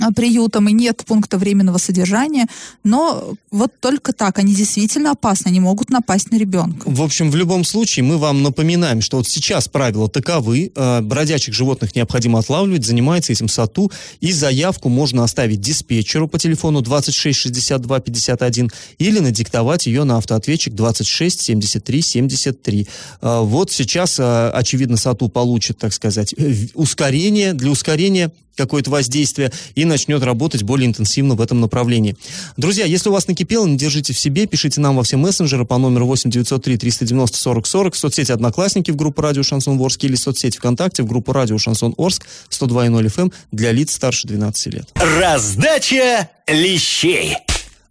а, 0.00 0.10
приютом 0.12 0.68
и 0.68 0.72
нет 0.72 1.04
пункта 1.06 1.36
временного 1.36 1.78
содержания, 1.78 2.46
но 2.82 3.34
вот 3.50 3.72
только 3.78 4.12
так, 4.12 4.38
они 4.38 4.54
действительно 4.54 5.10
опасны, 5.10 5.48
они 5.48 5.60
могут 5.60 5.90
напасть 5.90 6.32
на 6.32 6.36
ребенка. 6.36 6.84
В 6.86 7.02
общем, 7.02 7.30
в 7.30 7.36
любом 7.36 7.62
случае 7.64 8.04
мы 8.04 8.16
вам 8.16 8.42
напоминаем, 8.42 9.02
что 9.02 9.18
вот 9.18 9.28
сейчас 9.28 9.68
правила 9.68 10.08
таковы, 10.08 10.72
э, 10.74 11.00
бродячих 11.02 11.52
животных 11.52 11.94
необходимо 11.94 12.38
отлавливать, 12.38 12.86
занимается 12.86 13.32
этим 13.32 13.48
САТУ, 13.48 13.92
и 14.20 14.32
заявку 14.32 14.88
можно 14.88 15.24
оставить 15.24 15.60
диспетчеру 15.60 16.26
по 16.26 16.38
телефону 16.38 16.80
26 16.80 17.38
62 17.38 18.00
51 18.00 18.70
или 18.98 19.18
надиктовать 19.18 19.86
ее 19.86 20.04
на 20.04 20.16
автоответчик 20.16 20.74
26 20.74 21.42
73 21.42 22.02
73. 22.02 22.88
Э, 23.20 23.40
вот 23.42 23.70
сейчас, 23.70 24.18
э, 24.18 24.50
очевидно, 24.50 24.96
САТУ 24.96 25.28
получит, 25.28 25.76
так 25.76 25.92
сказать, 25.92 26.34
ускорение, 26.74 27.52
для 27.52 27.70
ускорения 27.70 28.32
какое-то 28.56 28.90
воздействие 28.90 29.52
и 29.74 29.84
начнет 29.84 30.22
работать 30.22 30.62
более 30.62 30.86
интенсивно 30.86 31.34
в 31.34 31.40
этом 31.40 31.60
направлении. 31.60 32.16
Друзья, 32.56 32.84
если 32.84 33.08
у 33.08 33.12
вас 33.12 33.26
накипело, 33.28 33.66
не 33.66 33.76
держите 33.76 34.12
в 34.12 34.18
себе, 34.18 34.46
пишите 34.46 34.80
нам 34.80 34.96
во 34.96 35.02
все 35.02 35.16
мессенджеры 35.16 35.64
по 35.64 35.78
номеру 35.78 36.06
8 36.06 36.30
903 36.30 36.76
390 36.76 37.36
40 37.36 37.66
40 37.66 37.94
в 37.94 37.98
соцсети 37.98 38.32
«Одноклассники» 38.32 38.90
в 38.90 38.96
группу 38.96 39.22
«Радио 39.22 39.42
Шансон 39.42 39.80
Орск» 39.80 40.04
или 40.04 40.16
в 40.16 40.20
соцсети 40.20 40.58
ВКонтакте 40.58 41.02
в 41.02 41.06
группу 41.06 41.32
«Радио 41.32 41.58
Шансон 41.58 41.94
Орск» 41.96 42.26
102.0 42.50 43.06
FM 43.06 43.22
эм 43.22 43.32
для 43.50 43.72
лиц 43.72 43.92
старше 43.92 44.28
12 44.28 44.74
лет. 44.74 44.88
Раздача 44.94 46.28
лещей. 46.46 47.36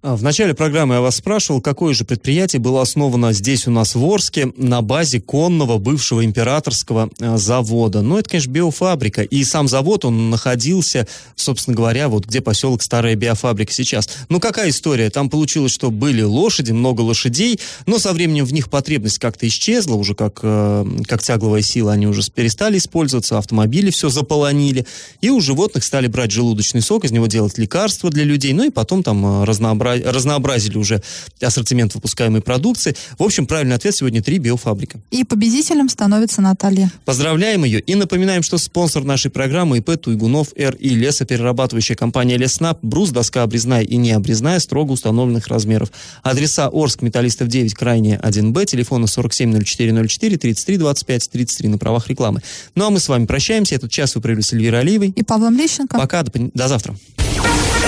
А, 0.03 0.15
в 0.15 0.23
начале 0.23 0.55
программы 0.55 0.95
я 0.95 1.01
вас 1.01 1.17
спрашивал, 1.17 1.61
какое 1.61 1.93
же 1.93 2.05
предприятие 2.05 2.59
было 2.59 2.81
основано 2.81 3.33
здесь 3.33 3.67
у 3.67 3.71
нас 3.71 3.93
в 3.93 4.03
Орске 4.03 4.51
на 4.57 4.81
базе 4.81 5.21
конного 5.21 5.77
бывшего 5.77 6.25
императорского 6.25 7.11
э, 7.19 7.37
завода. 7.37 8.01
Ну, 8.01 8.17
это, 8.17 8.27
конечно, 8.27 8.49
биофабрика. 8.49 9.21
И 9.21 9.43
сам 9.43 9.67
завод, 9.67 10.03
он 10.03 10.31
находился, 10.31 11.07
собственно 11.35 11.77
говоря, 11.77 12.09
вот 12.09 12.25
где 12.25 12.41
поселок 12.41 12.81
Старая 12.81 13.15
биофабрика 13.15 13.71
сейчас. 13.71 14.09
Ну, 14.29 14.39
какая 14.39 14.71
история? 14.71 15.11
Там 15.11 15.29
получилось, 15.29 15.71
что 15.71 15.91
были 15.91 16.23
лошади, 16.23 16.71
много 16.71 17.01
лошадей, 17.01 17.59
но 17.85 17.99
со 17.99 18.11
временем 18.11 18.45
в 18.45 18.53
них 18.53 18.71
потребность 18.71 19.19
как-то 19.19 19.47
исчезла, 19.47 19.93
уже 19.93 20.15
как, 20.15 20.39
э, 20.41 20.85
как 21.07 21.21
тягловая 21.21 21.61
сила 21.61 21.91
они 21.91 22.07
уже 22.07 22.23
перестали 22.31 22.79
использоваться, 22.79 23.37
автомобили 23.37 23.91
все 23.91 24.09
заполонили, 24.09 24.87
и 25.21 25.29
у 25.29 25.39
животных 25.41 25.83
стали 25.83 26.07
брать 26.07 26.31
желудочный 26.31 26.81
сок, 26.81 27.05
из 27.05 27.11
него 27.11 27.27
делать 27.27 27.59
лекарства 27.59 28.09
для 28.09 28.23
людей, 28.23 28.53
ну 28.53 28.63
и 28.63 28.71
потом 28.71 29.03
там 29.03 29.43
э, 29.43 29.45
разнообразие 29.45 29.90
разнообразили 29.99 30.77
уже 30.77 31.01
ассортимент 31.41 31.93
выпускаемой 31.95 32.41
продукции. 32.41 32.95
В 33.17 33.23
общем, 33.23 33.45
правильный 33.45 33.75
ответ 33.75 33.95
сегодня 33.95 34.21
три 34.21 34.37
биофабрика. 34.37 34.99
И 35.11 35.23
победителем 35.23 35.89
становится 35.89 36.41
Наталья. 36.41 36.91
Поздравляем 37.05 37.63
ее 37.63 37.79
и 37.79 37.95
напоминаем, 37.95 38.43
что 38.43 38.57
спонсор 38.57 39.03
нашей 39.03 39.31
программы 39.31 39.79
ИП 39.79 39.97
Туйгунов 39.97 40.49
Р. 40.55 40.75
И 40.75 40.89
лесоперерабатывающая 40.89 41.95
компания 41.95 42.37
Леснап, 42.37 42.79
брус, 42.81 43.09
доска 43.09 43.43
обрезная 43.43 43.81
и 43.81 43.97
необрезная 43.97 44.59
строго 44.59 44.91
установленных 44.91 45.47
размеров. 45.47 45.91
Адреса 46.23 46.69
Орск, 46.71 47.01
Металлистов 47.01 47.47
9, 47.47 47.73
крайне 47.73 48.19
1Б, 48.21 48.65
телефона 48.65 49.07
470404 49.07 50.37
33 50.37 50.77
25 50.77 51.29
33 51.29 51.69
на 51.69 51.77
правах 51.77 52.07
рекламы. 52.07 52.41
Ну 52.75 52.85
а 52.85 52.89
мы 52.89 52.99
с 52.99 53.07
вами 53.09 53.25
прощаемся. 53.25 53.75
Этот 53.75 53.91
час 53.91 54.15
вы 54.15 54.21
провели 54.21 54.41
с 54.41 54.53
Эльвирой 54.53 54.81
Алиевой. 54.81 55.09
И 55.09 55.23
Павлом 55.23 55.57
Лещенко. 55.57 55.97
Пока, 55.97 56.23
до, 56.23 56.31
до 56.53 56.67
завтра. 56.67 56.95